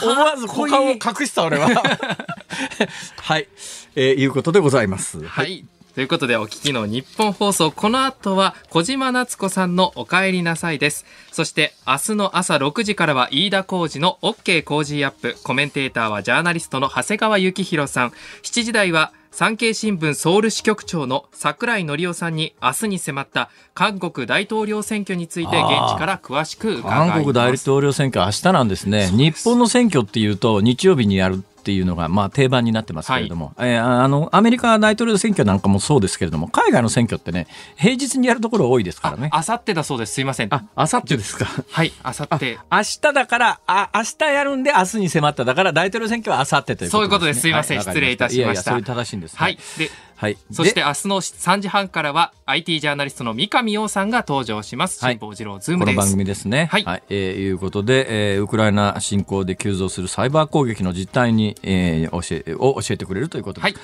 [0.00, 1.68] 思わず股間を隠した俺は
[3.20, 3.48] はい、
[3.94, 5.64] えーいうことでございますはい。
[5.94, 11.04] ということでお聞きの日本放送、この後は小島夏子さんのお帰りなさいです。
[11.32, 15.36] そして明日の朝6時からは飯田浩二の OK 工事アップ。
[15.42, 18.12] コメンテーターはジャーナリストの長谷川幸宏さん。
[18.42, 26.82] 7時台は産経新聞ソウル支局長の櫻井則夫さんに明日に迫った韓国大統領選挙について現地から詳しく。
[26.82, 29.08] 韓国大統領選挙、明日なんですね。
[29.10, 37.46] 日本の選挙っていうと、日曜日にやるっていうのが、まあ、定番になってますけれども、えーあの、アメリカ大統領選挙なんかもそうですけれども、海外の選挙ってね、
[37.76, 39.28] 平日にやるところ多いですからね。
[39.32, 40.14] あさってだそうです。
[40.14, 40.52] すいません。
[40.52, 41.46] あ、あさってですか。
[41.70, 42.58] はい、あさって。
[42.70, 45.44] 明日だから、あ、明日やるんで明日に迫った。
[45.44, 46.90] だから大統領選挙は明後日ということです、ね。
[46.90, 49.36] そういうことですすいませんはわか失礼いたしましたいやいや、それ正しいんです。
[49.36, 49.58] はい。。
[49.78, 49.90] で、
[50.22, 50.38] はい。
[50.52, 55.04] そしてで明日の3時半からは IT ジャーナリストの三上洋さんが登場します。
[55.04, 55.96] はい辛坊治郎ズームです。
[55.96, 56.66] この番組ですね。
[56.70, 63.64] はいえーいうことで、えーウクライナ侵攻で急増するサイバー攻撃の実態に、えー教え、を教えてくれるということで。
[63.64, 63.74] はい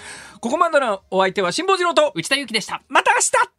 [0.40, 2.82] ここまでのお相手は辛坊治郎と、内田裕樹でした。
[2.88, 3.57] また明日